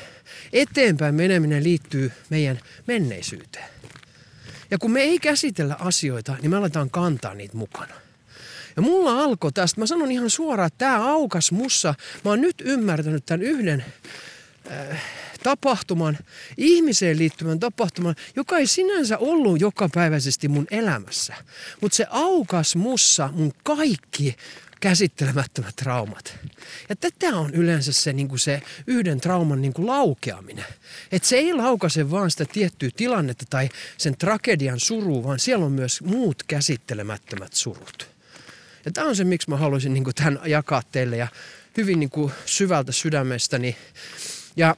eteenpäin 0.53 1.15
meneminen 1.15 1.63
liittyy 1.63 2.11
meidän 2.29 2.59
menneisyyteen. 2.87 3.65
Ja 4.71 4.77
kun 4.77 4.91
me 4.91 5.01
ei 5.01 5.19
käsitellä 5.19 5.75
asioita, 5.79 6.37
niin 6.41 6.51
me 6.51 6.57
aletaan 6.57 6.89
kantaa 6.89 7.33
niitä 7.33 7.57
mukana. 7.57 7.93
Ja 8.75 8.81
mulla 8.81 9.23
alkoi 9.23 9.51
tästä, 9.51 9.81
mä 9.81 9.85
sanon 9.85 10.11
ihan 10.11 10.29
suoraan, 10.29 10.67
että 10.67 10.77
tämä 10.77 11.11
aukas 11.11 11.51
mussa. 11.51 11.95
Mä 12.25 12.31
oon 12.31 12.41
nyt 12.41 12.55
ymmärtänyt 12.65 13.25
tämän 13.25 13.41
yhden 13.41 13.85
äh, 14.71 15.01
tapahtuman, 15.43 16.17
ihmiseen 16.57 17.17
liittyvän 17.17 17.59
tapahtuman, 17.59 18.15
joka 18.35 18.57
ei 18.57 18.67
sinänsä 18.67 19.17
ollut 19.17 19.61
jokapäiväisesti 19.61 20.47
mun 20.47 20.67
elämässä. 20.71 21.35
Mutta 21.81 21.95
se 21.95 22.07
aukas 22.09 22.75
mussa 22.75 23.29
mun 23.33 23.53
kaikki 23.63 24.35
käsittelemättömät 24.79 25.75
traumat. 25.75 26.37
Ja 26.89 26.95
tätä 26.95 27.27
on 27.37 27.53
yleensä 27.53 27.93
se, 27.93 28.13
niin 28.13 28.27
kuin 28.27 28.39
se 28.39 28.61
yhden 28.87 29.21
trauman 29.21 29.61
niin 29.61 29.73
kuin 29.73 29.87
laukeaminen. 29.87 30.65
Että 31.11 31.27
se 31.27 31.35
ei 31.35 31.53
laukaise 31.53 32.11
vaan 32.11 32.31
sitä 32.31 32.45
tiettyä 32.45 32.89
tilannetta 32.95 33.45
tai 33.49 33.69
sen 33.97 34.17
tragedian 34.17 34.79
surua, 34.79 35.23
vaan 35.23 35.39
siellä 35.39 35.65
on 35.65 35.71
myös 35.71 36.01
muut 36.01 36.43
käsittelemättömät 36.43 37.53
surut. 37.53 38.09
Ja 38.85 38.91
tämä 38.91 39.07
on 39.07 39.15
se, 39.15 39.23
miksi 39.23 39.49
mä 39.49 39.57
haluaisin 39.57 39.93
niin 39.93 40.03
kuin 40.03 40.15
tämän 40.15 40.39
jakaa 40.45 40.83
teille 40.91 41.17
ja 41.17 41.27
hyvin 41.77 41.99
niin 41.99 42.09
kuin 42.09 42.31
syvältä 42.45 42.91
sydämestäni. 42.91 43.77
Ja 44.55 44.75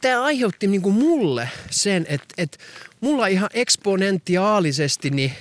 tämä 0.00 0.22
aiheutti 0.22 0.66
niin 0.66 0.82
kuin 0.82 0.94
mulle 0.94 1.48
sen, 1.70 2.06
että, 2.08 2.34
että 2.38 2.58
mulla 3.00 3.26
ihan 3.26 3.50
eksponentiaalisesti 3.54 5.10
niin 5.10 5.32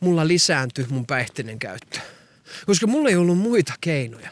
mulla 0.00 0.28
lisääntyi 0.28 0.86
mun 0.90 1.06
päihteiden 1.06 1.58
käyttö. 1.58 2.00
Koska 2.66 2.86
mulla 2.86 3.08
ei 3.08 3.16
ollut 3.16 3.38
muita 3.38 3.72
keinoja. 3.80 4.30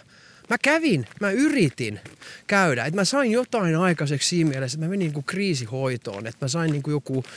Mä 0.51 0.57
kävin, 0.63 1.07
mä 1.21 1.31
yritin 1.31 2.01
käydä, 2.47 2.85
että 2.85 3.01
mä 3.01 3.05
sain 3.05 3.31
jotain 3.33 3.77
aikaiseksi 3.77 4.29
siinä 4.29 4.51
mielessä, 4.51 4.77
että 4.77 4.87
mä 4.87 4.91
menin 4.91 5.13
niin 5.13 5.25
kriisihoitoon, 5.25 6.27
että 6.27 6.45
mä 6.45 6.49
sain 6.49 6.71
niin 6.71 6.83
kuin 6.83 6.93
joku 6.93 7.25
3-5 7.25 7.29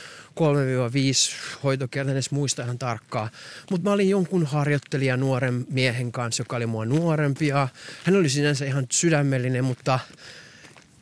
hoitokertaa, 1.62 2.12
edes 2.12 2.30
muista 2.30 2.62
ihan 2.62 2.78
tarkkaan. 2.78 3.30
Mutta 3.70 3.88
mä 3.88 3.94
olin 3.94 4.10
jonkun 4.10 4.46
harjoittelijan 4.46 5.20
nuoren 5.20 5.66
miehen 5.70 6.12
kanssa, 6.12 6.40
joka 6.40 6.56
oli 6.56 6.66
mua 6.66 6.84
nuorempi 6.84 7.46
ja 7.46 7.68
hän 8.04 8.16
oli 8.16 8.28
sinänsä 8.28 8.64
ihan 8.64 8.86
sydämellinen, 8.90 9.64
mutta 9.64 9.98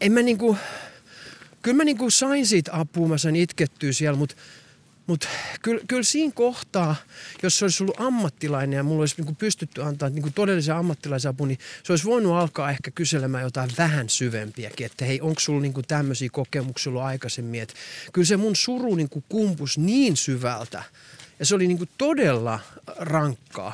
en 0.01 0.13
mä 0.13 0.23
niinku, 0.23 0.57
kyllä 1.63 1.77
mä 1.77 1.85
niinku 1.85 2.11
sain 2.11 2.47
siitä 2.47 2.71
apua, 2.75 3.09
mä 3.09 3.19
sain 3.19 3.37
itkettyä 3.37 3.93
siellä, 3.93 4.19
mutta 4.19 4.35
mutta 5.11 5.29
kyllä, 5.63 5.81
kyllä 5.89 6.03
siinä 6.03 6.33
kohtaa, 6.35 6.97
jos 7.43 7.59
se 7.59 7.65
olisi 7.65 7.83
ollut 7.83 8.01
ammattilainen 8.01 8.77
ja 8.77 8.83
mulla 8.83 9.01
olisi 9.01 9.15
niinku 9.17 9.35
pystytty 9.35 9.83
antaa 9.83 10.09
niinku 10.09 10.31
todellisen 10.35 10.77
ammattilaisapu, 10.77 11.45
niin 11.45 11.59
se 11.83 11.93
olisi 11.93 12.05
voinut 12.05 12.33
alkaa 12.33 12.71
ehkä 12.71 12.91
kyselemään 12.91 13.45
jotain 13.45 13.71
vähän 13.79 14.09
syvempiäkin, 14.09 14.87
että 14.87 15.05
hei, 15.05 15.21
onko 15.21 15.41
sulla 15.41 15.61
niinku 15.61 15.83
tämmöisiä 15.83 16.29
kokemuksia 16.33 16.91
ollut 16.91 17.03
aikaisemmin. 17.03 17.63
Et 17.63 17.75
kyllä 18.13 18.27
se 18.27 18.37
mun 18.37 18.57
suru 18.57 18.95
niinku 18.95 19.25
kumpus 19.29 19.79
niin 19.79 20.17
syvältä 20.17 20.83
ja 21.39 21.47
se 21.47 21.55
oli 21.55 21.67
niinku 21.67 21.87
todella 21.99 22.61
rankkaa 22.97 23.73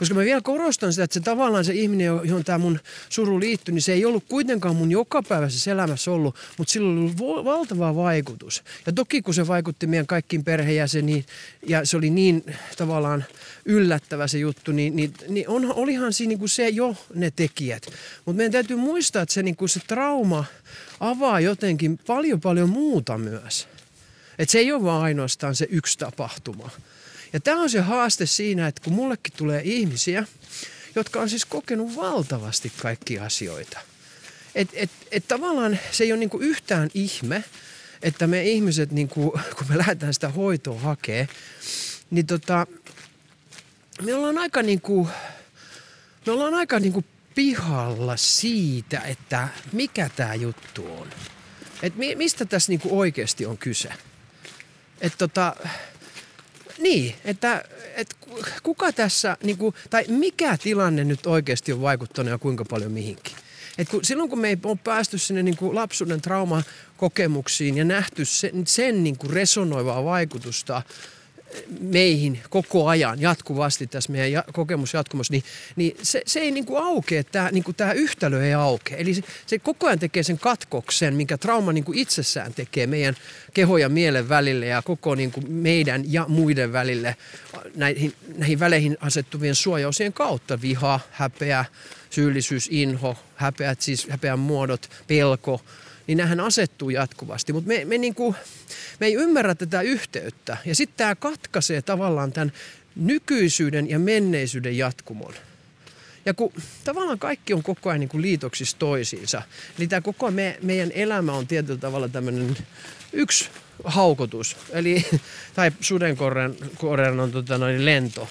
Koska 0.00 0.14
mä 0.14 0.20
vielä 0.20 0.40
korostan 0.40 0.92
sitä, 0.92 1.04
että 1.04 1.14
se 1.14 1.20
tavallaan 1.20 1.64
se 1.64 1.74
ihminen, 1.74 2.06
johon 2.24 2.44
tämä 2.44 2.58
mun 2.58 2.80
suru 3.08 3.40
liittyy, 3.40 3.74
niin 3.74 3.82
se 3.82 3.92
ei 3.92 4.04
ollut 4.04 4.24
kuitenkaan 4.28 4.76
mun 4.76 4.90
jokapäiväisessä 4.90 5.70
elämässä 5.70 6.10
ollut, 6.10 6.36
mutta 6.58 6.72
sillä 6.72 7.02
oli 7.02 7.44
valtava 7.44 7.96
vaikutus. 7.96 8.62
Ja 8.86 8.92
toki 8.92 9.22
kun 9.22 9.34
se 9.34 9.46
vaikutti 9.46 9.86
meidän 9.86 10.06
kaikkiin 10.06 10.44
perheenjäseniin 10.44 11.24
ja 11.66 11.84
se 11.84 11.96
oli 11.96 12.10
niin 12.10 12.44
tavallaan 12.76 13.24
yllättävä 13.64 14.26
se 14.26 14.38
juttu, 14.38 14.72
niin, 14.72 14.96
niin, 14.96 15.12
niin 15.28 15.48
on, 15.48 15.74
olihan 15.74 16.12
siinä 16.12 16.28
niin 16.28 16.38
kuin 16.38 16.48
se 16.48 16.68
jo 16.68 16.96
ne 17.14 17.30
tekijät. 17.36 17.86
Mutta 18.24 18.36
meidän 18.36 18.52
täytyy 18.52 18.76
muistaa, 18.76 19.22
että 19.22 19.32
se, 19.32 19.42
niin 19.42 19.56
kuin 19.56 19.68
se 19.68 19.80
trauma 19.86 20.44
avaa 21.00 21.40
jotenkin 21.40 21.98
paljon 22.06 22.40
paljon 22.40 22.68
muuta 22.68 23.18
myös. 23.18 23.68
Että 24.38 24.52
se 24.52 24.58
ei 24.58 24.72
ole 24.72 24.82
vaan 24.82 25.02
ainoastaan 25.02 25.54
se 25.54 25.66
yksi 25.70 25.98
tapahtuma. 25.98 26.70
Ja 27.32 27.40
tämä 27.40 27.60
on 27.60 27.70
se 27.70 27.80
haaste 27.80 28.26
siinä, 28.26 28.66
että 28.66 28.82
kun 28.84 28.92
mullekin 28.92 29.32
tulee 29.36 29.62
ihmisiä, 29.64 30.26
jotka 30.94 31.20
on 31.20 31.30
siis 31.30 31.44
kokenut 31.44 31.96
valtavasti 31.96 32.72
kaikkia 32.82 33.24
asioita. 33.24 33.80
Että 34.54 34.74
et, 34.76 34.90
et 35.10 35.28
tavallaan 35.28 35.78
se 35.90 36.04
ei 36.04 36.12
ole 36.12 36.18
niinku 36.18 36.38
yhtään 36.38 36.90
ihme, 36.94 37.44
että 38.02 38.26
me 38.26 38.42
ihmiset, 38.42 38.92
niinku, 38.92 39.40
kun 39.58 39.66
me 39.68 39.78
lähdetään 39.78 40.14
sitä 40.14 40.28
hoitoa 40.28 40.80
hakemaan, 40.80 41.28
niin 42.10 42.26
tota, 42.26 42.66
me 44.02 44.14
ollaan 44.14 44.38
aika 44.38 44.62
niinku, 44.62 45.08
me 46.26 46.32
ollaan 46.32 46.54
aika 46.54 46.80
niinku 46.80 47.04
pihalla 47.34 48.16
siitä, 48.16 49.00
että 49.00 49.48
mikä 49.72 50.10
tämä 50.16 50.34
juttu 50.34 50.92
on. 50.92 51.08
Et 51.82 51.96
mi, 51.96 52.14
mistä 52.14 52.44
tässä 52.44 52.72
niinku 52.72 53.00
oikeasti 53.00 53.46
on 53.46 53.58
kyse. 53.58 53.88
Et 55.00 55.12
tota, 55.18 55.56
niin, 56.80 57.14
että, 57.24 57.64
että 57.96 58.16
kuka 58.62 58.92
tässä, 58.92 59.36
niin 59.42 59.58
kuin, 59.58 59.74
tai 59.90 60.04
mikä 60.08 60.58
tilanne 60.58 61.04
nyt 61.04 61.26
oikeasti 61.26 61.72
on 61.72 61.82
vaikuttanut 61.82 62.30
ja 62.30 62.38
kuinka 62.38 62.64
paljon 62.64 62.92
mihinkin. 62.92 63.34
Et 63.78 63.88
kun, 63.88 64.04
silloin 64.04 64.30
kun 64.30 64.38
me 64.38 64.48
ei 64.48 64.58
ole 64.64 64.78
päästy 64.84 65.18
sinne 65.18 65.42
niin 65.42 65.56
kuin 65.56 65.74
lapsuuden 65.74 66.20
traumakokemuksiin 66.20 67.76
ja 67.76 67.84
nähty 67.84 68.24
sen, 68.24 68.66
sen 68.66 69.04
niin 69.04 69.16
kuin 69.16 69.30
resonoivaa 69.30 70.04
vaikutusta– 70.04 70.82
meihin 71.80 72.40
koko 72.50 72.88
ajan 72.88 73.20
jatkuvasti 73.20 73.86
tässä 73.86 74.12
meidän 74.12 74.44
kokemus 74.52 74.94
jatkumassa, 74.94 75.32
niin, 75.32 75.44
niin 75.76 75.96
se, 76.02 76.22
se 76.26 76.40
ei 76.40 76.50
niin 76.50 76.66
kuin 76.66 76.84
aukea, 76.84 77.24
tämä, 77.24 77.48
niin 77.52 77.64
kuin 77.64 77.74
tämä 77.74 77.92
yhtälö 77.92 78.46
ei 78.46 78.54
aukea. 78.54 78.96
Eli 78.96 79.14
se, 79.14 79.22
se 79.46 79.58
koko 79.58 79.86
ajan 79.86 79.98
tekee 79.98 80.22
sen 80.22 80.38
katkoksen, 80.38 81.14
minkä 81.14 81.38
trauma 81.38 81.72
niin 81.72 81.84
kuin 81.84 81.98
itsessään 81.98 82.54
tekee 82.54 82.86
meidän 82.86 83.16
keho 83.54 83.78
ja 83.78 83.88
mielen 83.88 84.28
välille 84.28 84.66
ja 84.66 84.82
koko 84.82 85.14
niin 85.14 85.32
kuin 85.32 85.52
meidän 85.52 86.12
ja 86.12 86.24
muiden 86.28 86.72
välille 86.72 87.16
näihin, 87.74 88.14
näihin 88.36 88.60
väleihin 88.60 88.96
asettuvien 89.00 89.54
suojausien 89.54 90.12
kautta. 90.12 90.60
Viha, 90.62 91.00
häpeä, 91.10 91.64
syyllisyys, 92.10 92.68
inho, 92.70 93.16
häpeät, 93.36 93.80
siis 93.80 94.06
häpeän 94.10 94.38
muodot, 94.38 94.90
pelko– 95.06 95.60
niin 96.10 96.16
nämähän 96.16 96.40
asettuu 96.40 96.90
jatkuvasti. 96.90 97.52
Mutta 97.52 97.68
me, 97.68 97.84
me, 97.84 97.98
niinku, 97.98 98.34
me 99.00 99.06
ei 99.06 99.14
ymmärrä 99.14 99.54
tätä 99.54 99.80
yhteyttä. 99.80 100.56
Ja 100.64 100.74
sitten 100.74 100.96
tämä 100.96 101.14
katkaisee 101.14 101.82
tavallaan 101.82 102.32
tämän 102.32 102.52
nykyisyyden 102.96 103.90
ja 103.90 103.98
menneisyyden 103.98 104.78
jatkumon. 104.78 105.34
Ja 106.26 106.34
kun 106.34 106.52
tavallaan 106.84 107.18
kaikki 107.18 107.54
on 107.54 107.62
koko 107.62 107.90
ajan 107.90 108.00
niin 108.00 108.08
kuin 108.08 108.22
liitoksissa 108.22 108.78
toisiinsa, 108.78 109.42
eli 109.78 109.86
tämä 109.86 110.00
koko 110.00 110.30
me, 110.30 110.58
meidän 110.62 110.92
elämä 110.92 111.32
on 111.32 111.46
tietyllä 111.46 111.80
tavalla 111.80 112.08
tämmöinen 112.08 112.56
yksi 113.12 113.48
haukotus, 113.84 114.56
eli, 114.70 115.06
tai 115.56 115.72
sudenkorren 115.80 117.20
on 117.20 117.32
tota 117.32 117.58
noin, 117.58 117.84
lento. 117.84 118.28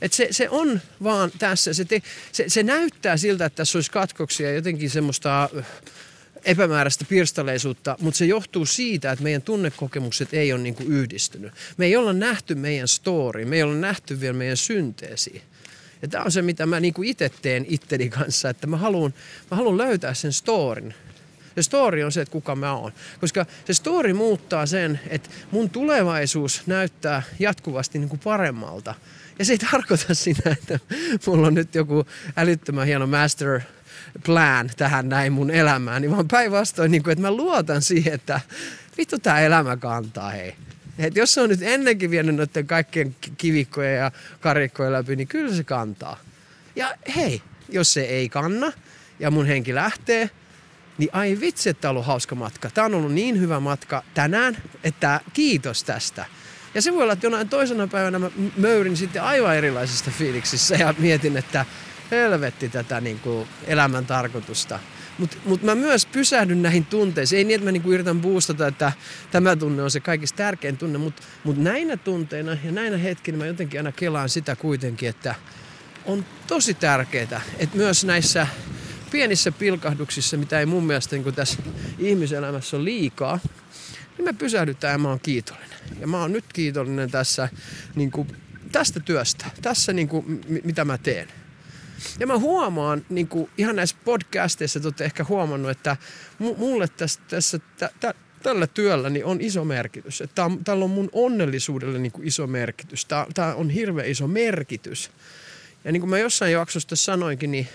Et 0.00 0.12
se, 0.12 0.28
se 0.30 0.48
on 0.50 0.80
vaan 1.02 1.30
tässä, 1.38 1.74
se, 1.74 1.84
te, 1.84 2.02
se, 2.32 2.44
se 2.48 2.62
näyttää 2.62 3.16
siltä, 3.16 3.44
että 3.44 3.56
tässä 3.56 3.78
olisi 3.78 3.90
katkoksia 3.90 4.54
jotenkin 4.54 4.90
semmoista 4.90 5.50
epämääräistä 6.46 7.04
pirstaleisuutta, 7.08 7.96
mutta 8.00 8.18
se 8.18 8.26
johtuu 8.26 8.66
siitä, 8.66 9.12
että 9.12 9.22
meidän 9.22 9.42
tunnekokemukset 9.42 10.34
ei 10.34 10.52
ole 10.52 10.72
kuin 10.72 10.92
yhdistynyt. 10.92 11.52
Me 11.76 11.86
ei 11.86 11.96
olla 11.96 12.12
nähty 12.12 12.54
meidän 12.54 12.88
story, 12.88 13.44
me 13.44 13.56
ei 13.56 13.62
olla 13.62 13.74
nähty 13.74 14.20
vielä 14.20 14.34
meidän 14.34 14.56
synteesi. 14.56 15.42
Ja 16.02 16.08
tämä 16.08 16.24
on 16.24 16.32
se, 16.32 16.42
mitä 16.42 16.66
mä 16.66 16.80
niin 16.80 16.94
itse 17.04 17.30
teen 17.42 17.66
itteni 17.68 18.08
kanssa, 18.08 18.50
että 18.50 18.66
mä 18.66 18.76
haluan, 18.76 19.14
mä 19.50 19.56
haluan 19.56 19.78
löytää 19.78 20.14
sen 20.14 20.32
storin. 20.32 20.94
Se 21.54 21.62
story 21.62 22.02
on 22.02 22.12
se, 22.12 22.20
että 22.20 22.32
kuka 22.32 22.56
mä 22.56 22.74
oon. 22.74 22.92
Koska 23.20 23.46
se 23.64 23.74
story 23.74 24.12
muuttaa 24.12 24.66
sen, 24.66 25.00
että 25.08 25.30
mun 25.50 25.70
tulevaisuus 25.70 26.62
näyttää 26.66 27.22
jatkuvasti 27.38 27.98
niin 27.98 28.08
kuin 28.08 28.20
paremmalta. 28.20 28.94
Ja 29.38 29.44
se 29.44 29.52
ei 29.52 29.58
tarkoita 29.58 30.14
sitä, 30.14 30.50
että 30.50 30.80
mulla 31.26 31.46
on 31.46 31.54
nyt 31.54 31.74
joku 31.74 32.06
älyttömän 32.36 32.86
hieno 32.86 33.06
master 33.06 33.60
plan 34.24 34.70
tähän 34.76 35.08
näin 35.08 35.32
mun 35.32 35.50
elämään, 35.50 36.02
niin 36.02 36.10
vaan 36.10 36.28
päinvastoin, 36.28 36.90
niin 36.90 37.02
kuin, 37.02 37.12
että 37.12 37.22
mä 37.22 37.30
luotan 37.30 37.82
siihen, 37.82 38.14
että 38.14 38.40
vittu 38.98 39.18
tämä 39.18 39.40
elämä 39.40 39.76
kantaa, 39.76 40.30
hei. 40.30 40.54
Et 40.98 41.16
jos 41.16 41.34
se 41.34 41.40
on 41.40 41.48
nyt 41.48 41.62
ennenkin 41.62 42.10
vienyt 42.10 42.34
noiden 42.34 42.66
kaikkien 42.66 43.16
kivikkojen 43.38 43.96
ja 43.96 44.12
karikkojen 44.40 44.92
läpi, 44.92 45.16
niin 45.16 45.28
kyllä 45.28 45.54
se 45.54 45.64
kantaa. 45.64 46.20
Ja 46.76 46.94
hei, 47.16 47.42
jos 47.68 47.92
se 47.92 48.00
ei 48.00 48.28
kanna 48.28 48.72
ja 49.18 49.30
mun 49.30 49.46
henki 49.46 49.74
lähtee, 49.74 50.30
niin 50.98 51.10
ai 51.12 51.38
vitsi, 51.40 51.68
että 51.68 51.88
on 51.88 51.90
ollut 51.90 52.06
hauska 52.06 52.34
matka. 52.34 52.70
Tämä 52.70 52.84
on 52.84 52.94
ollut 52.94 53.12
niin 53.12 53.40
hyvä 53.40 53.60
matka 53.60 54.02
tänään, 54.14 54.56
että 54.84 55.20
kiitos 55.32 55.84
tästä. 55.84 56.26
Ja 56.74 56.82
se 56.82 56.92
voi 56.92 57.02
olla, 57.02 57.12
että 57.12 57.26
jonain 57.26 57.48
toisena 57.48 57.86
päivänä 57.86 58.18
mä 58.18 58.30
möyrin 58.56 58.96
sitten 58.96 59.22
aivan 59.22 59.56
erilaisista 59.56 60.10
fiiliksissä 60.10 60.74
ja 60.74 60.94
mietin, 60.98 61.36
että 61.36 61.66
helvetti 62.10 62.68
tätä 62.68 63.00
niin 63.00 63.20
kuin 63.20 63.48
elämän 63.66 64.06
tarkoitusta. 64.06 64.78
Mutta 65.18 65.36
mut 65.44 65.62
mä 65.62 65.74
myös 65.74 66.06
pysähdyn 66.06 66.62
näihin 66.62 66.86
tunteisiin. 66.86 67.38
Ei 67.38 67.44
niin, 67.44 67.54
että 67.54 67.64
mä 67.64 67.72
niinku 67.72 67.92
yritän 67.92 68.20
boostata, 68.20 68.66
että 68.66 68.92
tämä 69.30 69.56
tunne 69.56 69.82
on 69.82 69.90
se 69.90 70.00
kaikista 70.00 70.36
tärkein 70.36 70.76
tunne, 70.76 70.98
mutta 70.98 71.22
mut 71.44 71.56
näinä 71.56 71.96
tunteina 71.96 72.56
ja 72.64 72.72
näinä 72.72 72.96
hetkinä 72.96 73.38
mä 73.38 73.46
jotenkin 73.46 73.80
aina 73.80 73.92
kelaan 73.92 74.28
sitä 74.28 74.56
kuitenkin, 74.56 75.08
että 75.08 75.34
on 76.04 76.24
tosi 76.46 76.74
tärkeää, 76.74 77.40
että 77.58 77.76
myös 77.76 78.04
näissä 78.04 78.46
pienissä 79.10 79.52
pilkahduksissa, 79.52 80.36
mitä 80.36 80.60
ei 80.60 80.66
mun 80.66 80.84
mielestä 80.84 81.16
niin 81.16 81.34
tässä 81.34 81.62
ihmiselämässä 81.98 82.76
ole 82.76 82.84
liikaa, 82.84 83.40
niin 84.18 84.24
me 84.24 84.32
pysähdytään 84.32 84.92
ja 84.92 84.98
mä 84.98 85.08
oon 85.08 85.20
kiitollinen. 85.20 85.78
Ja 86.00 86.06
mä 86.06 86.20
oon 86.20 86.32
nyt 86.32 86.44
kiitollinen 86.52 87.10
tässä 87.10 87.48
niin 87.94 88.10
kuin, 88.10 88.28
tästä 88.72 89.00
työstä, 89.00 89.46
tässä 89.62 89.92
niin 89.92 90.08
kuin, 90.08 90.40
mitä 90.64 90.84
mä 90.84 90.98
teen. 90.98 91.28
Ja 92.20 92.26
mä 92.26 92.38
huomaan, 92.38 93.06
niin 93.08 93.28
kuin 93.28 93.50
ihan 93.58 93.76
näissä 93.76 93.96
podcasteissa 94.04 94.80
te 94.80 94.86
olette 94.86 95.04
ehkä 95.04 95.24
huomannut, 95.24 95.70
että 95.70 95.96
mulle 96.38 96.88
tässä, 96.88 97.20
tässä 97.28 97.60
tä, 97.76 97.90
tä, 98.00 98.14
tällä 98.42 98.66
työllä 98.66 99.10
niin 99.10 99.24
on 99.24 99.40
iso 99.40 99.64
merkitys. 99.64 100.20
Että 100.20 100.50
tällä 100.64 100.84
on 100.84 100.90
mun 100.90 101.08
onnellisuudelle 101.12 101.98
niin 101.98 102.12
kuin 102.12 102.28
iso 102.28 102.46
merkitys. 102.46 103.06
Tämä 103.34 103.54
on 103.54 103.70
hirveän 103.70 104.08
iso 104.08 104.26
merkitys. 104.26 105.10
Ja 105.84 105.92
niin 105.92 106.00
kuin 106.00 106.10
mä 106.10 106.18
jossain 106.18 106.52
jaksosta 106.52 106.96
sanoinkin, 106.96 107.50
niin 107.50 107.68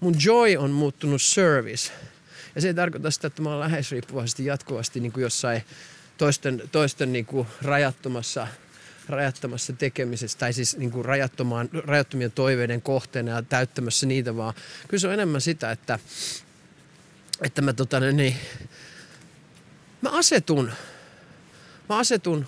mun 0.00 0.14
joy 0.24 0.56
on 0.56 0.70
muuttunut 0.70 1.22
service. 1.22 1.92
Ja 2.54 2.60
se 2.60 2.68
ei 2.68 2.74
tarkoita 2.74 3.10
sitä, 3.10 3.26
että 3.26 3.42
mä 3.42 3.50
oon 3.50 3.60
lähes 3.60 3.92
riippuvaisesti 3.92 4.44
jatkuvasti 4.44 5.00
niin 5.00 5.12
kuin 5.12 5.22
jossain 5.22 5.62
toisten, 6.18 6.62
toisten 6.72 7.12
niin 7.12 7.26
kuin 7.26 7.46
rajattomassa– 7.62 8.48
rajattomassa 9.08 9.72
tekemisessä, 9.72 10.38
tai 10.38 10.52
siis 10.52 10.76
niin 10.76 10.90
kuin 10.90 11.04
rajattomaan, 11.04 11.68
rajattomien 11.72 12.32
toiveiden 12.32 12.82
kohteena 12.82 13.30
ja 13.30 13.42
täyttämässä 13.42 14.06
niitä, 14.06 14.36
vaan 14.36 14.54
kyllä 14.88 15.00
se 15.00 15.06
on 15.06 15.14
enemmän 15.14 15.40
sitä, 15.40 15.70
että, 15.70 15.98
että 17.42 17.62
mä, 17.62 17.72
tota, 17.72 18.00
niin, 18.00 18.36
mä 20.02 20.10
asetun, 20.10 20.72
mä 21.88 21.98
asetun 21.98 22.46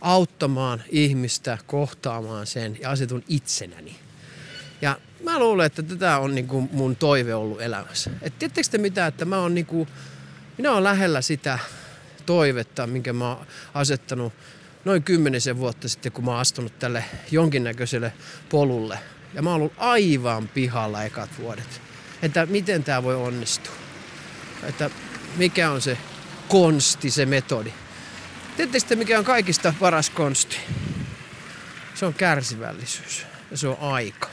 auttamaan 0.00 0.82
ihmistä 0.88 1.58
kohtaamaan 1.66 2.46
sen 2.46 2.78
ja 2.80 2.90
asetun 2.90 3.24
itsenäni. 3.28 3.96
Ja 4.82 4.98
mä 5.22 5.38
luulen, 5.38 5.66
että 5.66 5.82
tätä 5.82 6.18
on 6.18 6.34
niin 6.34 6.48
kuin 6.48 6.68
mun 6.72 6.96
toive 6.96 7.34
ollut 7.34 7.62
elämässä. 7.62 8.10
Et 8.22 8.38
tiedättekö 8.38 8.68
te 8.70 8.78
mitä, 8.78 9.06
että 9.06 9.24
mä 9.24 9.38
oon 9.38 9.54
niin 9.54 9.66
kuin, 9.66 9.88
minä 10.58 10.72
olen 10.72 10.84
lähellä 10.84 11.20
sitä 11.22 11.58
toivetta, 12.26 12.86
minkä 12.86 13.12
mä 13.12 13.28
oon 13.28 13.46
asettanut 13.74 14.32
noin 14.84 15.02
kymmenisen 15.02 15.58
vuotta 15.58 15.88
sitten, 15.88 16.12
kun 16.12 16.24
mä 16.24 16.30
oon 16.30 16.40
astunut 16.40 16.78
tälle 16.78 17.04
jonkinnäköiselle 17.30 18.12
polulle. 18.48 18.98
Ja 19.34 19.42
mä 19.42 19.50
oon 19.50 19.60
ollut 19.60 19.72
aivan 19.76 20.48
pihalla 20.48 21.04
ekat 21.04 21.30
vuodet. 21.38 21.80
Että 22.22 22.46
miten 22.46 22.84
tämä 22.84 23.02
voi 23.02 23.14
onnistua. 23.14 23.74
Että 24.62 24.90
mikä 25.36 25.70
on 25.70 25.80
se 25.80 25.98
konsti, 26.48 27.10
se 27.10 27.26
metodi. 27.26 27.72
Tiedättekö 28.56 28.96
mikä 28.96 29.18
on 29.18 29.24
kaikista 29.24 29.74
paras 29.80 30.10
konsti? 30.10 30.56
Se 31.94 32.06
on 32.06 32.14
kärsivällisyys 32.14 33.26
ja 33.50 33.56
se 33.56 33.68
on 33.68 33.76
aika. 33.80 34.28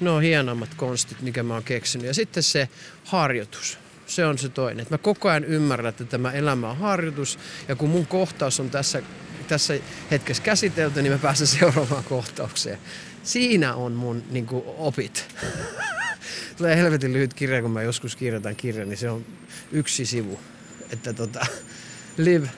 Ne 0.00 0.10
on 0.10 0.22
hienommat 0.22 0.74
konstit, 0.74 1.20
mikä 1.20 1.42
mä 1.42 1.54
oon 1.54 1.64
keksinyt. 1.64 2.06
Ja 2.06 2.14
sitten 2.14 2.42
se 2.42 2.68
harjoitus. 3.04 3.78
Se 4.06 4.26
on 4.26 4.38
se 4.38 4.48
toinen. 4.48 4.82
Että 4.82 4.94
mä 4.94 4.98
koko 4.98 5.28
ajan 5.28 5.44
ymmärrän, 5.44 5.88
että 5.88 6.04
tämä 6.04 6.32
elämä 6.32 6.70
on 6.70 6.78
harjoitus 6.78 7.38
ja 7.68 7.76
kun 7.76 7.90
mun 7.90 8.06
kohtaus 8.06 8.60
on 8.60 8.70
tässä, 8.70 9.02
tässä 9.48 9.74
hetkessä 10.10 10.42
käsitelty, 10.42 11.02
niin 11.02 11.12
mä 11.12 11.18
pääsen 11.18 11.46
seuraavaan 11.58 12.04
kohtaukseen. 12.04 12.78
Siinä 13.22 13.74
on 13.74 13.92
mun 13.92 14.22
niin 14.30 14.46
kuin, 14.46 14.62
opit. 14.66 15.28
Tulee 16.58 16.76
helvetin 16.76 17.12
lyhyt 17.12 17.34
kirja, 17.34 17.62
kun 17.62 17.70
mä 17.70 17.82
joskus 17.82 18.16
kirjoitan 18.16 18.56
kirjan, 18.56 18.88
niin 18.88 18.98
se 18.98 19.10
on 19.10 19.24
yksi 19.72 20.06
sivu. 20.06 20.40
Että 20.90 21.12
tota, 21.12 21.46
live 22.16 22.48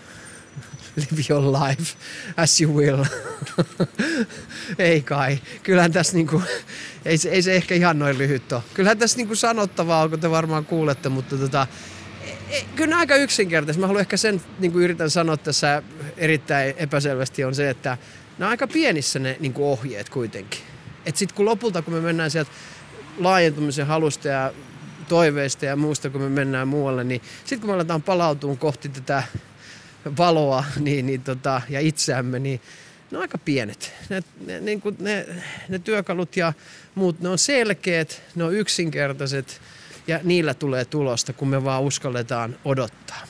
live 0.98 1.22
your 1.30 1.42
life 1.42 1.96
as 2.36 2.60
you 2.60 2.76
will. 2.76 3.04
ei 4.78 5.02
kai. 5.02 5.38
Kyllähän 5.62 5.92
tässä 5.92 6.14
niinku, 6.14 6.42
ei, 7.04 7.18
se, 7.18 7.28
ei 7.28 7.42
se 7.42 7.56
ehkä 7.56 7.74
ihan 7.74 7.98
noin 7.98 8.18
lyhyt 8.18 8.52
ole. 8.52 8.62
Kyllähän 8.74 8.98
tässä 8.98 9.16
niinku 9.16 9.34
sanottavaa 9.34 10.02
on, 10.02 10.10
kun 10.10 10.20
te 10.20 10.30
varmaan 10.30 10.64
kuulette, 10.64 11.08
mutta 11.08 11.36
tota, 11.36 11.66
kyllä 12.76 12.96
aika 12.96 13.16
yksinkertaisesti. 13.16 13.80
Mä 13.80 13.86
haluan 13.86 14.00
ehkä 14.00 14.16
sen, 14.16 14.42
niin 14.58 14.72
kuin 14.72 14.84
yritän 14.84 15.10
sanoa 15.10 15.36
tässä 15.36 15.82
erittäin 16.16 16.74
epäselvästi, 16.76 17.44
on 17.44 17.54
se, 17.54 17.70
että 17.70 17.98
nämä 18.38 18.48
on 18.48 18.50
aika 18.50 18.66
pienissä 18.66 19.18
ne 19.18 19.36
niin 19.40 19.52
kuin 19.52 19.66
ohjeet 19.66 20.08
kuitenkin. 20.08 20.60
Että 21.06 21.18
sitten 21.18 21.36
kun 21.36 21.44
lopulta, 21.44 21.82
kun 21.82 21.94
me 21.94 22.00
mennään 22.00 22.30
sieltä 22.30 22.50
laajentumisen 23.18 23.86
halusta 23.86 24.28
ja 24.28 24.52
toiveista 25.08 25.64
ja 25.64 25.76
muusta, 25.76 26.10
kun 26.10 26.20
me 26.20 26.28
mennään 26.28 26.68
muualle, 26.68 27.04
niin 27.04 27.22
sitten 27.38 27.60
kun 27.60 27.70
me 27.70 27.74
aletaan 27.74 28.02
palautumaan 28.02 28.58
kohti 28.58 28.88
tätä 28.88 29.22
valoa 30.18 30.64
niin, 30.80 31.06
niin 31.06 31.22
tota, 31.22 31.62
ja 31.68 31.80
itseämme, 31.80 32.38
niin 32.38 32.60
ne 33.10 33.18
on 33.18 33.22
aika 33.22 33.38
pienet. 33.38 33.92
Ne, 34.08 34.22
ne, 34.46 34.60
niin 34.60 34.80
kuin 34.80 34.96
ne, 35.00 35.26
ne 35.68 35.78
työkalut 35.78 36.36
ja 36.36 36.52
muut, 36.94 37.20
ne 37.20 37.28
on 37.28 37.38
selkeät, 37.38 38.22
ne 38.34 38.44
on 38.44 38.54
yksinkertaiset 38.54 39.60
ja 40.08 40.20
niillä 40.22 40.54
tulee 40.54 40.84
tulosta, 40.84 41.32
kun 41.32 41.48
me 41.48 41.64
vaan 41.64 41.82
uskalletaan 41.82 42.56
odottaa. 42.64 43.20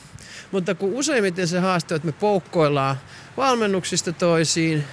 Mutta 0.51 0.75
kun 0.75 0.93
useimmiten 0.93 1.47
se 1.47 1.59
haaste 1.59 1.95
että 1.95 2.05
me 2.05 2.11
poukkoillaan 2.11 2.95
valmennuksista 3.37 4.13
toisiin, 4.13 4.83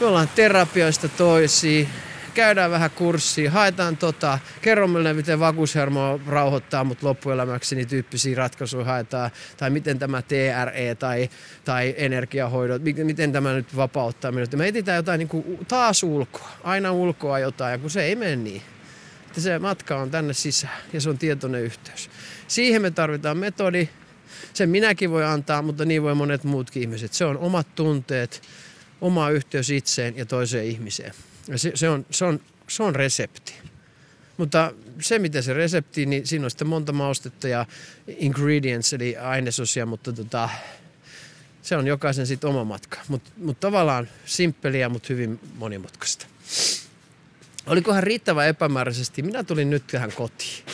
me 0.00 0.06
ollaan 0.06 0.28
terapioista 0.34 1.08
toisiin, 1.08 1.88
käydään 2.34 2.70
vähän 2.70 2.90
kurssia, 2.90 3.50
haetaan 3.50 3.96
tota, 3.96 4.38
kerro 4.62 4.88
meille, 4.88 5.12
miten 5.12 5.40
vakuushermo 5.40 6.20
rauhoittaa 6.26 6.84
mut 6.84 7.02
loppuelämäksi, 7.02 7.76
niin 7.76 7.88
tyyppisiä 7.88 8.36
ratkaisuja 8.36 8.84
haetaan, 8.84 9.30
tai 9.56 9.70
miten 9.70 9.98
tämä 9.98 10.22
TRE 10.22 10.94
tai, 10.94 11.30
tai 11.64 11.94
energiahoidot, 11.96 12.82
miten 13.04 13.32
tämä 13.32 13.52
nyt 13.52 13.76
vapauttaa 13.76 14.32
minut. 14.32 14.52
Me 14.52 14.68
etsitään 14.68 14.96
jotain 14.96 15.18
niin 15.18 15.28
kuin 15.28 15.58
taas 15.68 16.02
ulkoa, 16.02 16.50
aina 16.64 16.92
ulkoa 16.92 17.38
jotain, 17.38 17.72
ja 17.72 17.78
kun 17.78 17.90
se 17.90 18.02
ei 18.02 18.16
mene 18.16 18.36
niin. 18.36 18.62
Että 19.32 19.40
se 19.40 19.58
matka 19.58 19.96
on 19.96 20.10
tänne 20.10 20.32
sisään, 20.32 20.82
ja 20.92 21.00
se 21.00 21.10
on 21.10 21.18
tietoinen 21.18 21.62
yhteys. 21.62 22.10
Siihen 22.48 22.82
me 22.82 22.90
tarvitaan 22.90 23.36
metodi, 23.36 23.88
sen 24.54 24.68
minäkin 24.68 25.10
voi 25.10 25.24
antaa, 25.24 25.62
mutta 25.62 25.84
niin 25.84 26.02
voi 26.02 26.14
monet 26.14 26.44
muutkin 26.44 26.82
ihmiset. 26.82 27.12
Se 27.12 27.24
on 27.24 27.38
omat 27.38 27.74
tunteet, 27.74 28.42
oma 29.00 29.30
yhteys 29.30 29.70
itseen 29.70 30.16
ja 30.16 30.26
toiseen 30.26 30.66
ihmiseen. 30.66 31.14
Se, 31.56 31.72
se, 31.74 31.88
on, 31.88 32.06
se, 32.10 32.24
on, 32.24 32.40
se 32.68 32.82
on 32.82 32.94
resepti. 32.94 33.54
Mutta 34.36 34.72
se, 35.00 35.18
miten 35.18 35.42
se 35.42 35.52
resepti, 35.52 36.06
niin 36.06 36.26
siinä 36.26 36.44
on 36.44 36.50
sitten 36.50 36.68
monta 36.68 36.92
maustetta 36.92 37.48
ja 37.48 37.66
ingredients, 38.06 38.92
eli 38.92 39.16
ainesosia, 39.16 39.86
mutta 39.86 40.12
tota, 40.12 40.48
se 41.62 41.76
on 41.76 41.86
jokaisen 41.86 42.26
sitten 42.26 42.50
oma 42.50 42.64
matka. 42.64 42.98
Mutta 43.08 43.30
mut 43.36 43.60
tavallaan 43.60 44.08
simppeliä, 44.26 44.88
mutta 44.88 45.06
hyvin 45.10 45.40
monimutkaista. 45.54 46.31
Olikohan 47.66 48.02
riittävän 48.02 48.48
epämääräisesti? 48.48 49.22
Minä 49.22 49.44
tulin 49.44 49.70
nyt 49.70 49.86
tähän 49.86 50.12
kotiin. 50.12 50.64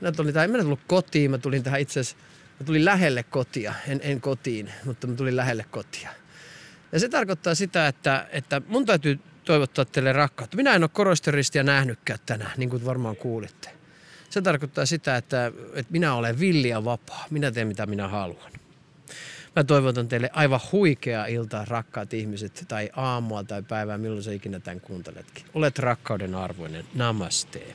Minä 0.00 0.12
tulin, 0.12 0.34
tai 0.34 0.44
en 0.44 0.50
minä 0.50 0.62
tullut 0.62 0.80
kotiin, 0.86 1.30
mä 1.30 1.38
tulin 1.38 1.62
tähän 1.62 1.80
itse 1.80 2.00
asiassa, 2.00 2.24
mä 2.60 2.66
tulin 2.66 2.84
lähelle 2.84 3.22
kotia, 3.22 3.74
en, 3.88 4.00
en 4.02 4.20
kotiin, 4.20 4.72
mutta 4.84 5.06
mä 5.06 5.14
tulin 5.14 5.36
lähelle 5.36 5.64
kotia. 5.70 6.10
Ja 6.92 7.00
se 7.00 7.08
tarkoittaa 7.08 7.54
sitä, 7.54 7.88
että, 7.88 8.28
että 8.30 8.62
mun 8.66 8.86
täytyy 8.86 9.20
toivottaa 9.44 9.84
teille 9.84 10.12
rakkautta. 10.12 10.56
Minä 10.56 10.74
en 10.74 10.82
ole 10.82 10.90
korosteristiä 10.92 11.62
nähnytkään 11.62 12.18
tänään, 12.26 12.52
niin 12.56 12.70
kuin 12.70 12.84
varmaan 12.84 13.16
kuulitte. 13.16 13.70
Se 14.30 14.42
tarkoittaa 14.42 14.86
sitä, 14.86 15.16
että, 15.16 15.52
että 15.74 15.92
minä 15.92 16.14
olen 16.14 16.40
villi 16.40 16.68
ja 16.68 16.84
vapaa. 16.84 17.26
Minä 17.30 17.50
teen 17.50 17.68
mitä 17.68 17.86
minä 17.86 18.08
haluan. 18.08 18.52
Mä 19.56 19.64
toivotan 19.64 20.08
teille 20.08 20.30
aivan 20.32 20.60
huikeaa 20.72 21.26
iltaa, 21.26 21.64
rakkaat 21.64 22.14
ihmiset, 22.14 22.64
tai 22.68 22.90
aamua 22.96 23.44
tai 23.44 23.62
päivää, 23.62 23.98
milloin 23.98 24.22
sä 24.22 24.32
ikinä 24.32 24.60
tämän 24.60 24.80
kuunteletkin. 24.80 25.44
Olet 25.54 25.78
rakkauden 25.78 26.34
arvoinen. 26.34 26.84
Namaste. 26.94 27.74